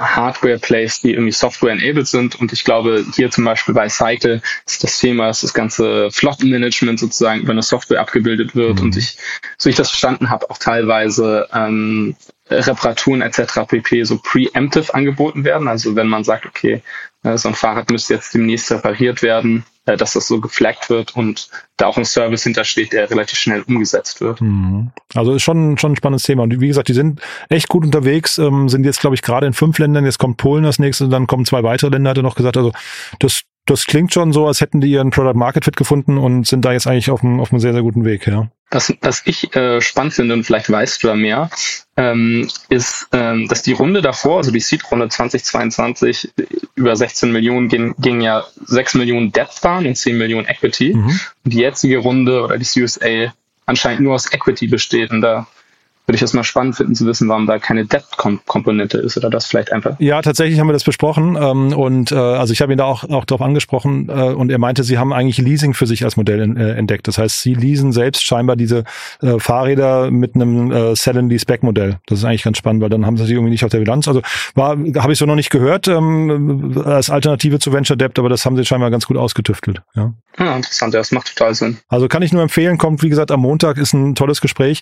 Hardware-Plays, 0.00 1.02
die 1.02 1.12
irgendwie 1.12 1.32
Software-enabled 1.32 2.08
sind. 2.08 2.40
Und 2.40 2.50
ich 2.52 2.64
glaube, 2.64 3.04
hier 3.14 3.30
zum 3.30 3.44
Beispiel 3.44 3.74
bei 3.74 3.90
Cycle 3.90 4.40
ist 4.66 4.82
das 4.82 4.98
Thema, 4.98 5.26
dass 5.26 5.42
das 5.42 5.52
ganze 5.52 6.10
Flottenmanagement 6.10 6.98
sozusagen 6.98 7.42
über 7.42 7.52
eine 7.52 7.62
Software 7.62 8.00
abgebildet 8.00 8.56
wird. 8.56 8.78
Mhm. 8.78 8.86
Und 8.86 8.96
ich, 8.96 9.18
so 9.58 9.68
ich 9.68 9.76
das 9.76 9.90
verstanden 9.90 10.30
habe, 10.30 10.48
auch 10.50 10.58
teilweise 10.58 11.48
ähm, 11.52 12.16
Reparaturen 12.52 13.22
etc. 13.22 13.60
pp. 13.66 14.04
so 14.04 14.18
preemptive 14.18 14.94
angeboten 14.94 15.44
werden. 15.44 15.68
Also 15.68 15.96
wenn 15.96 16.08
man 16.08 16.24
sagt, 16.24 16.46
okay, 16.46 16.82
äh, 17.22 17.36
so 17.36 17.48
ein 17.48 17.54
Fahrrad 17.54 17.90
müsste 17.90 18.14
jetzt 18.14 18.34
demnächst 18.34 18.70
repariert 18.70 19.22
werden, 19.22 19.64
äh, 19.86 19.96
dass 19.96 20.12
das 20.12 20.28
so 20.28 20.40
geflaggt 20.40 20.90
wird 20.90 21.16
und 21.16 21.48
da 21.76 21.86
auch 21.86 21.96
ein 21.96 22.04
Service 22.04 22.44
hintersteht, 22.44 22.92
der 22.92 23.10
relativ 23.10 23.38
schnell 23.38 23.62
umgesetzt 23.62 24.20
wird. 24.20 24.40
Mhm. 24.40 24.90
Also 25.14 25.34
ist 25.34 25.42
schon, 25.42 25.78
schon 25.78 25.92
ein 25.92 25.96
spannendes 25.96 26.24
Thema. 26.24 26.44
Und 26.44 26.60
wie 26.60 26.68
gesagt, 26.68 26.88
die 26.88 26.94
sind 26.94 27.20
echt 27.48 27.68
gut 27.68 27.84
unterwegs, 27.84 28.38
ähm, 28.38 28.68
sind 28.68 28.84
jetzt, 28.84 29.00
glaube 29.00 29.14
ich, 29.14 29.22
gerade 29.22 29.46
in 29.46 29.52
fünf 29.52 29.78
Ländern. 29.78 30.04
Jetzt 30.04 30.18
kommt 30.18 30.36
Polen 30.36 30.64
als 30.64 30.78
nächstes 30.78 31.06
und 31.06 31.10
dann 31.10 31.26
kommen 31.26 31.44
zwei 31.44 31.62
weitere 31.62 31.90
Länder, 31.90 32.10
hat 32.10 32.16
er 32.16 32.22
noch 32.22 32.36
gesagt. 32.36 32.56
Also 32.56 32.72
das, 33.18 33.42
das 33.66 33.86
klingt 33.86 34.12
schon 34.12 34.32
so, 34.32 34.46
als 34.46 34.60
hätten 34.60 34.80
die 34.80 34.90
ihren 34.90 35.10
Product 35.10 35.34
Market 35.36 35.64
Fit 35.64 35.76
gefunden 35.76 36.18
und 36.18 36.46
sind 36.46 36.64
da 36.64 36.72
jetzt 36.72 36.86
eigentlich 36.86 37.10
auf 37.10 37.22
einem, 37.22 37.40
auf 37.40 37.52
einem 37.52 37.60
sehr, 37.60 37.72
sehr 37.72 37.82
guten 37.82 38.04
Weg, 38.04 38.26
ja. 38.26 38.48
Was, 38.70 38.92
was 39.02 39.22
ich 39.26 39.54
äh, 39.54 39.80
spannend 39.80 40.14
finde, 40.14 40.34
und 40.34 40.44
vielleicht 40.44 40.70
weißt 40.70 41.02
du 41.02 41.08
da 41.08 41.14
mehr, 41.14 41.50
ähm, 41.96 42.48
ist, 42.70 43.06
ähm, 43.12 43.46
dass 43.46 43.62
die 43.62 43.72
Runde 43.72 44.00
davor, 44.00 44.38
also 44.38 44.50
die 44.50 44.60
Seed-Runde 44.60 45.08
2022, 45.10 46.32
über 46.74 46.96
16 46.96 47.30
Millionen 47.30 47.68
ging, 47.68 47.94
ging 47.98 48.20
ja 48.22 48.44
6 48.64 48.94
Millionen 48.94 49.30
Debt 49.30 49.62
waren 49.62 49.86
und 49.86 49.94
10 49.94 50.16
Millionen 50.16 50.46
Equity. 50.46 50.94
Mhm. 50.94 51.20
Und 51.44 51.52
die 51.52 51.58
jetzige 51.58 51.98
Runde 51.98 52.42
oder 52.42 52.56
die 52.56 52.64
CUSA 52.64 53.32
anscheinend 53.66 54.00
nur 54.00 54.14
aus 54.14 54.32
Equity 54.32 54.68
besteht. 54.68 55.10
Und 55.10 55.20
da 55.20 55.46
würde 56.06 56.16
ich 56.16 56.22
es 56.22 56.32
mal 56.32 56.44
spannend 56.44 56.76
finden 56.76 56.94
zu 56.94 57.06
wissen, 57.06 57.28
warum 57.28 57.46
da 57.46 57.58
keine 57.58 57.84
Debt-Komponente 57.84 58.98
ist 58.98 59.16
oder 59.16 59.30
das 59.30 59.46
vielleicht 59.46 59.72
einfach. 59.72 59.98
Ja, 59.98 60.20
tatsächlich 60.22 60.58
haben 60.58 60.68
wir 60.68 60.72
das 60.72 60.84
besprochen 60.84 61.36
ähm, 61.40 61.72
und 61.72 62.12
äh, 62.12 62.16
also 62.16 62.52
ich 62.52 62.60
habe 62.60 62.72
ihn 62.72 62.78
da 62.78 62.84
auch, 62.84 63.08
auch 63.08 63.24
drauf 63.24 63.40
angesprochen 63.40 64.08
äh, 64.08 64.32
und 64.32 64.50
er 64.50 64.58
meinte, 64.58 64.84
sie 64.84 64.98
haben 64.98 65.12
eigentlich 65.12 65.38
Leasing 65.38 65.74
für 65.74 65.86
sich 65.86 66.04
als 66.04 66.16
Modell 66.16 66.40
in, 66.40 66.56
äh, 66.56 66.72
entdeckt. 66.74 67.08
Das 67.08 67.18
heißt, 67.18 67.40
sie 67.40 67.54
leasen 67.54 67.92
selbst 67.92 68.24
scheinbar 68.24 68.56
diese 68.56 68.84
äh, 69.20 69.38
Fahrräder 69.38 70.10
mit 70.10 70.34
einem 70.34 70.70
äh, 70.70 70.96
Sell-and-Lease-Back-Modell. 70.96 71.98
Das 72.06 72.18
ist 72.18 72.24
eigentlich 72.24 72.42
ganz 72.44 72.58
spannend, 72.58 72.82
weil 72.82 72.90
dann 72.90 73.06
haben 73.06 73.16
sie 73.16 73.26
sie 73.26 73.34
irgendwie 73.34 73.50
nicht 73.50 73.64
auf 73.64 73.70
der 73.70 73.78
Bilanz. 73.78 74.08
Also 74.08 74.22
war 74.54 74.70
habe 74.72 75.12
ich 75.12 75.18
so 75.18 75.26
noch 75.26 75.34
nicht 75.34 75.50
gehört 75.50 75.88
ähm, 75.88 76.82
als 76.84 77.10
Alternative 77.10 77.58
zu 77.58 77.72
Venture 77.72 77.96
Debt, 77.96 78.18
aber 78.18 78.28
das 78.28 78.44
haben 78.44 78.56
sie 78.56 78.64
scheinbar 78.64 78.90
ganz 78.90 79.06
gut 79.06 79.16
ausgetüftelt. 79.16 79.82
Ja, 79.94 80.12
ja 80.38 80.56
interessant, 80.56 80.94
das 80.94 81.12
macht 81.12 81.36
total 81.36 81.54
Sinn. 81.54 81.78
Also 81.88 82.08
kann 82.08 82.22
ich 82.22 82.32
nur 82.32 82.42
empfehlen, 82.42 82.78
kommt 82.78 83.02
wie 83.02 83.08
gesagt 83.08 83.30
am 83.30 83.40
Montag, 83.40 83.78
ist 83.78 83.92
ein 83.92 84.14
tolles 84.14 84.40
Gespräch. 84.40 84.80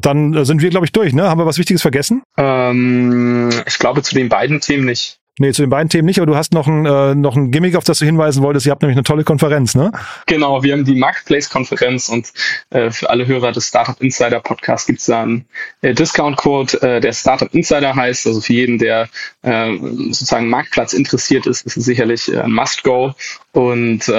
Dann 0.00 0.34
äh, 0.34 0.44
sind 0.44 0.61
wir, 0.62 0.70
glaube 0.70 0.86
ich, 0.86 0.92
durch, 0.92 1.12
ne? 1.12 1.28
Haben 1.28 1.40
wir 1.40 1.46
was 1.46 1.58
Wichtiges 1.58 1.82
vergessen? 1.82 2.22
Ähm, 2.36 3.50
ich 3.66 3.78
glaube 3.78 4.02
zu 4.02 4.14
den 4.14 4.28
beiden 4.28 4.60
Themen 4.60 4.84
nicht. 4.84 5.18
Nee, 5.38 5.52
zu 5.52 5.62
den 5.62 5.70
beiden 5.70 5.88
Themen 5.88 6.04
nicht, 6.04 6.18
aber 6.18 6.26
du 6.26 6.36
hast 6.36 6.52
noch 6.52 6.66
ein, 6.66 6.84
äh, 6.84 7.14
noch 7.14 7.36
ein 7.36 7.50
Gimmick, 7.50 7.74
auf 7.76 7.84
das 7.84 7.98
du 7.98 8.04
hinweisen 8.04 8.42
wolltest. 8.42 8.66
Ihr 8.66 8.72
habt 8.72 8.82
nämlich 8.82 8.98
eine 8.98 9.02
tolle 9.02 9.24
Konferenz, 9.24 9.74
ne? 9.74 9.90
Genau, 10.26 10.62
wir 10.62 10.74
haben 10.74 10.84
die 10.84 10.94
Marketplace-Konferenz 10.94 12.10
und 12.10 12.30
äh, 12.68 12.90
für 12.90 13.08
alle 13.08 13.26
Hörer 13.26 13.50
des 13.50 13.68
Startup 13.68 13.98
Insider 14.02 14.40
Podcasts 14.40 14.86
gibt 14.86 15.00
es 15.00 15.06
da 15.06 15.22
einen 15.22 15.46
äh, 15.80 15.94
Discount-Code, 15.94 16.82
äh, 16.82 17.00
der 17.00 17.14
Startup 17.14 17.52
Insider 17.54 17.96
heißt. 17.96 18.26
Also 18.26 18.42
für 18.42 18.52
jeden, 18.52 18.76
der 18.78 19.08
äh, 19.40 19.74
sozusagen 19.78 20.50
Marktplatz 20.50 20.92
interessiert 20.92 21.46
ist, 21.46 21.64
ist 21.64 21.78
es 21.78 21.84
sicherlich 21.86 22.30
äh, 22.30 22.40
ein 22.40 22.52
Must-Go 22.52 23.14
und 23.52 24.08
äh, 24.08 24.12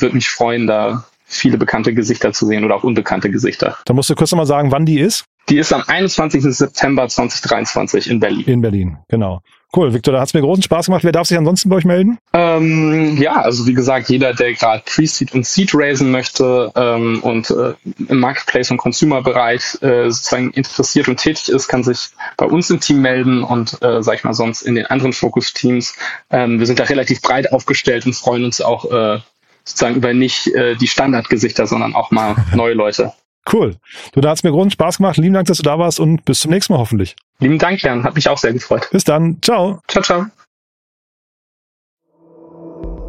würde 0.00 0.14
mich 0.14 0.30
freuen, 0.30 0.66
da 0.66 1.04
viele 1.26 1.58
bekannte 1.58 1.92
Gesichter 1.92 2.32
zu 2.32 2.46
sehen 2.46 2.64
oder 2.64 2.76
auch 2.76 2.84
unbekannte 2.84 3.30
Gesichter. 3.30 3.76
Da 3.84 3.92
musst 3.92 4.08
du 4.08 4.14
kurz 4.14 4.30
nochmal 4.30 4.46
sagen, 4.46 4.72
wann 4.72 4.86
die 4.86 5.00
ist. 5.00 5.24
Die 5.48 5.58
ist 5.58 5.72
am 5.72 5.82
21. 5.86 6.42
September 6.42 7.06
2023 7.06 8.10
in 8.10 8.20
Berlin. 8.20 8.44
In 8.46 8.60
Berlin, 8.62 8.98
genau. 9.08 9.42
Cool, 9.76 9.92
Victor, 9.92 10.12
da 10.12 10.20
hat 10.20 10.28
es 10.28 10.34
mir 10.34 10.40
großen 10.40 10.62
Spaß 10.62 10.86
gemacht. 10.86 11.02
Wer 11.02 11.10
darf 11.10 11.26
sich 11.26 11.36
ansonsten 11.36 11.68
bei 11.68 11.76
euch 11.76 11.84
melden? 11.84 12.18
Ähm, 12.32 13.16
ja, 13.20 13.40
also 13.40 13.66
wie 13.66 13.74
gesagt, 13.74 14.08
jeder, 14.08 14.32
der 14.32 14.54
gerade 14.54 14.84
Pre-Seed 14.86 15.34
und 15.34 15.44
Seed 15.44 15.72
raisen 15.74 16.12
möchte 16.12 16.70
ähm, 16.76 17.18
und 17.22 17.50
äh, 17.50 17.74
im 18.08 18.20
Marketplace- 18.20 18.70
und 18.70 18.76
Consumer-Bereich 18.76 19.82
äh, 19.82 20.10
sozusagen 20.10 20.52
interessiert 20.52 21.08
und 21.08 21.16
tätig 21.16 21.48
ist, 21.48 21.66
kann 21.66 21.82
sich 21.82 22.10
bei 22.36 22.46
uns 22.46 22.70
im 22.70 22.78
Team 22.78 23.02
melden 23.02 23.42
und, 23.42 23.82
äh, 23.82 24.00
sag 24.00 24.14
ich 24.14 24.24
mal, 24.24 24.34
sonst 24.34 24.62
in 24.62 24.76
den 24.76 24.86
anderen 24.86 25.12
Focus-Teams. 25.12 25.96
Ähm, 26.30 26.60
wir 26.60 26.66
sind 26.66 26.78
da 26.78 26.84
relativ 26.84 27.20
breit 27.20 27.52
aufgestellt 27.52 28.06
und 28.06 28.14
freuen 28.14 28.44
uns 28.44 28.60
auch 28.60 28.84
äh, 28.92 29.18
sozusagen 29.64 29.96
über 29.96 30.14
nicht 30.14 30.54
äh, 30.54 30.76
die 30.76 30.86
Standardgesichter, 30.86 31.66
sondern 31.66 31.96
auch 31.96 32.12
mal 32.12 32.36
neue 32.54 32.74
Leute. 32.74 33.12
Cool. 33.52 33.76
Du, 34.12 34.20
da 34.20 34.30
hat 34.30 34.38
es 34.38 34.42
mir 34.42 34.50
großen 34.50 34.70
Spaß 34.70 34.98
gemacht. 34.98 35.16
Lieben 35.16 35.34
Dank, 35.34 35.46
dass 35.48 35.58
du 35.58 35.62
da 35.62 35.78
warst 35.78 36.00
und 36.00 36.24
bis 36.24 36.40
zum 36.40 36.50
nächsten 36.50 36.72
Mal 36.72 36.78
hoffentlich. 36.78 37.14
Lieben 37.40 37.58
Dank, 37.58 37.82
Jan. 37.82 38.04
Hat 38.04 38.14
mich 38.14 38.28
auch 38.28 38.38
sehr 38.38 38.52
gefreut. 38.52 38.88
Bis 38.90 39.04
dann. 39.04 39.38
Ciao. 39.42 39.80
Ciao, 39.88 40.02
ciao. 40.02 40.26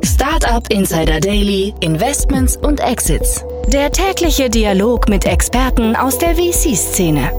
Startup 0.04 0.67
Insider 0.71 1.19
Daily, 1.19 1.74
Investments 1.80 2.58
und 2.58 2.80
Exits. 2.80 3.43
Der 3.67 3.91
tägliche 3.91 4.50
Dialog 4.50 5.10
mit 5.10 5.26
Experten 5.26 5.95
aus 5.95 6.17
der 6.17 6.36
VC-Szene. 6.36 7.32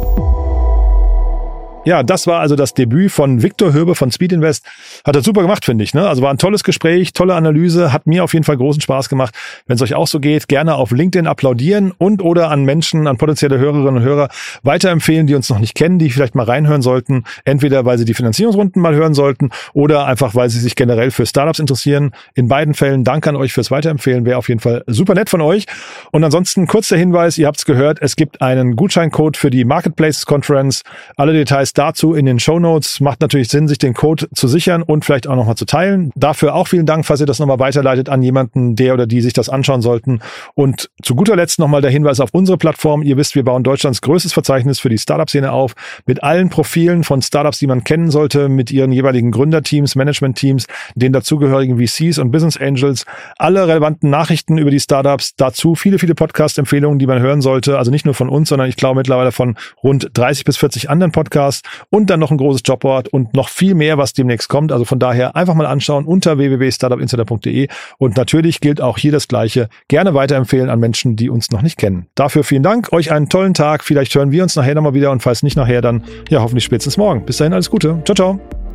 Ja, 1.87 2.03
das 2.03 2.27
war 2.27 2.41
also 2.41 2.57
das 2.57 2.75
Debüt 2.75 3.13
von 3.13 3.45
Viktor 3.45 3.73
Hürbe 3.73 3.95
von 3.95 4.11
Speed 4.11 4.33
Invest. 4.33 4.67
Hat 5.05 5.15
er 5.15 5.23
super 5.23 5.43
gemacht, 5.43 5.65
finde 5.65 5.85
ich. 5.85 5.95
Ne? 5.95 6.05
Also 6.05 6.21
war 6.21 6.33
ein 6.33 6.39
tolles 6.39 6.65
Gespräch, 6.65 7.13
tolle 7.13 7.37
Analyse, 7.37 7.93
hat 7.93 8.09
mir 8.09 8.25
auf 8.25 8.33
jeden 8.33 8.45
Fall 8.45 8.57
großen 8.57 8.81
Spaß 8.81 9.09
gemacht. 9.09 9.37
Wenn 9.69 9.77
es 9.77 9.83
euch 9.83 9.95
auch 9.95 10.09
so 10.09 10.19
geht, 10.19 10.49
gerne 10.49 10.75
auf 10.75 10.91
LinkedIn 10.91 11.29
applaudieren 11.29 11.93
und 11.97 12.23
oder 12.23 12.51
an 12.51 12.65
Menschen, 12.65 13.07
an 13.07 13.19
potenzielle 13.19 13.59
Hörerinnen 13.59 13.99
und 13.99 14.03
Hörer 14.03 14.31
weiterempfehlen, 14.65 15.29
die 15.29 15.37
uns 15.37 15.49
noch 15.49 15.61
nicht 15.61 15.77
kennen, 15.77 16.01
die 16.01 16.11
vielleicht 16.11 16.35
mal 16.35 16.43
reinhören 16.43 16.83
sollten. 16.83 17.23
Entweder 17.45 17.85
weil 17.85 17.99
sie 17.99 18.05
die 18.05 18.15
Finanzierungsrunden 18.15 18.83
mal 18.83 18.97
hören 18.97 19.15
sollten 19.15 19.51
oder 19.73 20.07
einfach 20.07 20.35
weil 20.35 20.51
sie 20.51 20.59
sich 20.59 20.75
generell 20.75 21.13
für 21.13 21.25
Startups 21.25 21.61
interessieren. 21.61 22.11
In 22.35 22.49
beiden 22.49 22.75
Fällen 22.75 23.05
Dank 23.05 23.29
an 23.29 23.37
euch 23.37 23.53
fürs 23.53 23.71
Weiterempfehlen. 23.71 24.27
Wäre 24.27 24.39
auf 24.39 24.49
jeden 24.49 24.61
Fall 24.61 24.83
super 24.89 25.15
nett 25.15 25.31
von 25.31 25.41
euch. 25.41 25.67
Und 26.11 26.25
ansonsten 26.25 26.67
kurzer 26.67 26.97
Hinweis, 26.97 27.39
ihr 27.39 27.47
habt 27.47 27.59
es 27.59 27.65
gehört, 27.65 27.99
es 28.03 28.17
gibt 28.17 28.43
einen 28.43 28.75
Gutscheincode 28.75 29.37
für 29.37 29.51
die 29.51 29.65
Marketplaces 29.65 30.27
Conference. 30.27 30.83
Alle 31.17 31.33
Details 31.33 31.76
dazu 31.79 32.15
in 32.15 32.27
den 32.27 32.39
Show 32.39 32.59
Notes. 32.59 33.01
Macht 33.01 33.21
natürlich 33.21 33.49
Sinn, 33.49 33.69
sich 33.69 33.79
den 33.79 33.95
Code 33.95 34.29
zu 34.35 34.49
sichern 34.49 34.83
und 34.83 35.05
vielleicht 35.05 35.27
auch 35.27 35.37
nochmal 35.37 35.57
zu 35.57 35.67
teilen. 35.67 36.11
Dafür 36.15 36.55
auch 36.55 36.69
vielen 36.69 36.87
Dank, 36.87 37.07
falls 37.07 37.21
ihr 37.21 37.27
das 37.27 37.39
nochmal 37.39 37.59
weiterleitet 37.59 38.09
an 38.09 38.23
jemanden, 38.23 38.77
der 38.77 38.95
oder 38.95 39.07
die 39.07 39.21
sich 39.21 39.33
das 39.33 39.49
anschauen 39.49 39.83
sollten. 39.83 40.21
Und 40.55 40.91
zu 41.03 41.15
guter 41.15 41.37
Letzt 41.37 41.59
nochmal 41.59 41.83
der 41.83 41.91
Hinweis 41.91 42.21
auf 42.21 42.31
unsere 42.33 42.59
Plattform. 42.59 43.03
Ihr 43.03 43.17
wisst, 43.17 43.35
wir 43.35 43.45
bauen 43.45 43.63
Deutschlands 43.63 44.01
größtes 44.01 44.33
Verzeichnis 44.33 44.81
für 44.81 44.89
die 44.89 44.99
Startup-Szene 44.99 45.53
auf, 45.53 45.75
mit 46.07 46.23
allen 46.23 46.49
Profilen 46.49 47.05
von 47.05 47.23
Startups, 47.23 47.59
die 47.59 47.67
man 47.67 47.85
kennen 47.85 48.11
sollte, 48.11 48.49
mit 48.49 48.71
ihren 48.71 48.93
jeweiligen 48.93 49.31
Gründerteams, 49.31 49.95
Managementteams, 49.95 50.67
den 50.95 51.13
dazugehörigen 51.13 51.79
VCs 51.79 52.19
und 52.19 52.31
Business 52.31 52.57
Angels, 52.57 53.05
alle 53.37 53.67
relevanten 53.69 54.11
Nachrichten 54.11 54.59
über 54.59 54.71
die 54.71 54.81
Startups, 54.81 55.35
dazu 55.37 55.75
viele, 55.75 55.99
viele 55.99 56.15
Podcast-Empfehlungen, 56.15 56.99
die 56.99 57.07
man 57.07 57.21
hören 57.21 57.43
sollte. 57.43 57.79
Also 57.79 57.91
nicht 57.91 58.05
nur 58.05 58.15
von 58.15 58.29
uns, 58.29 58.49
sondern 58.49 58.69
ich 58.69 58.77
glaube 58.77 58.99
mittlerweile 58.99 59.33
von 59.33 59.57
rund 59.83 60.11
30 60.15 60.45
bis 60.45 60.57
40 60.57 60.91
anderen 60.91 61.13
Podcasts 61.13 61.66
und 61.91 62.11
dann 62.11 62.21
noch 62.21 62.31
ein 62.31 62.39
großes 62.39 62.63
Jobboard 62.65 63.09
und 63.09 63.35
noch 63.35 63.49
viel 63.49 63.75
mehr, 63.75 63.99
was 63.99 64.13
demnächst 64.13 64.49
kommt. 64.49 64.73
Also 64.73 64.85
von 64.85 64.99
daher 64.99 65.37
einfach 65.37 65.55
mal 65.55 65.67
anschauen 65.67 66.05
unter 66.05 66.39
www.startupinsider.de 66.39 67.69
und 67.99 68.17
natürlich 68.17 68.61
gilt 68.61 68.81
auch 68.81 68.99
hier 68.99 69.13
das 69.13 69.29
Gleiche. 69.29 69.69
Gerne 69.89 70.15
weiterempfehlen 70.15 70.71
an 70.71 70.81
Menschen, 70.81 71.17
die 71.17 71.31
uns 71.31 71.51
noch 71.51 71.63
nicht 71.63 71.79
kennen. 71.79 72.07
Dafür 72.15 72.45
vielen 72.45 72.63
Dank, 72.63 72.93
euch 72.93 73.13
einen 73.13 73.29
tollen 73.29 73.55
Tag. 73.55 73.85
Vielleicht 73.85 74.15
hören 74.15 74.33
wir 74.33 74.43
uns 74.43 74.57
nachher 74.57 74.75
nochmal 74.75 74.95
wieder 74.95 75.11
und 75.11 75.23
falls 75.23 75.43
nicht 75.43 75.57
nachher, 75.57 75.81
dann 75.81 76.05
ja 76.29 76.41
hoffentlich 76.41 76.65
spätestens 76.65 76.97
morgen. 76.97 77.25
Bis 77.25 77.39
dahin 77.39 77.53
alles 77.53 77.71
Gute. 77.71 78.01
Ciao, 78.05 78.15
ciao. 78.15 78.66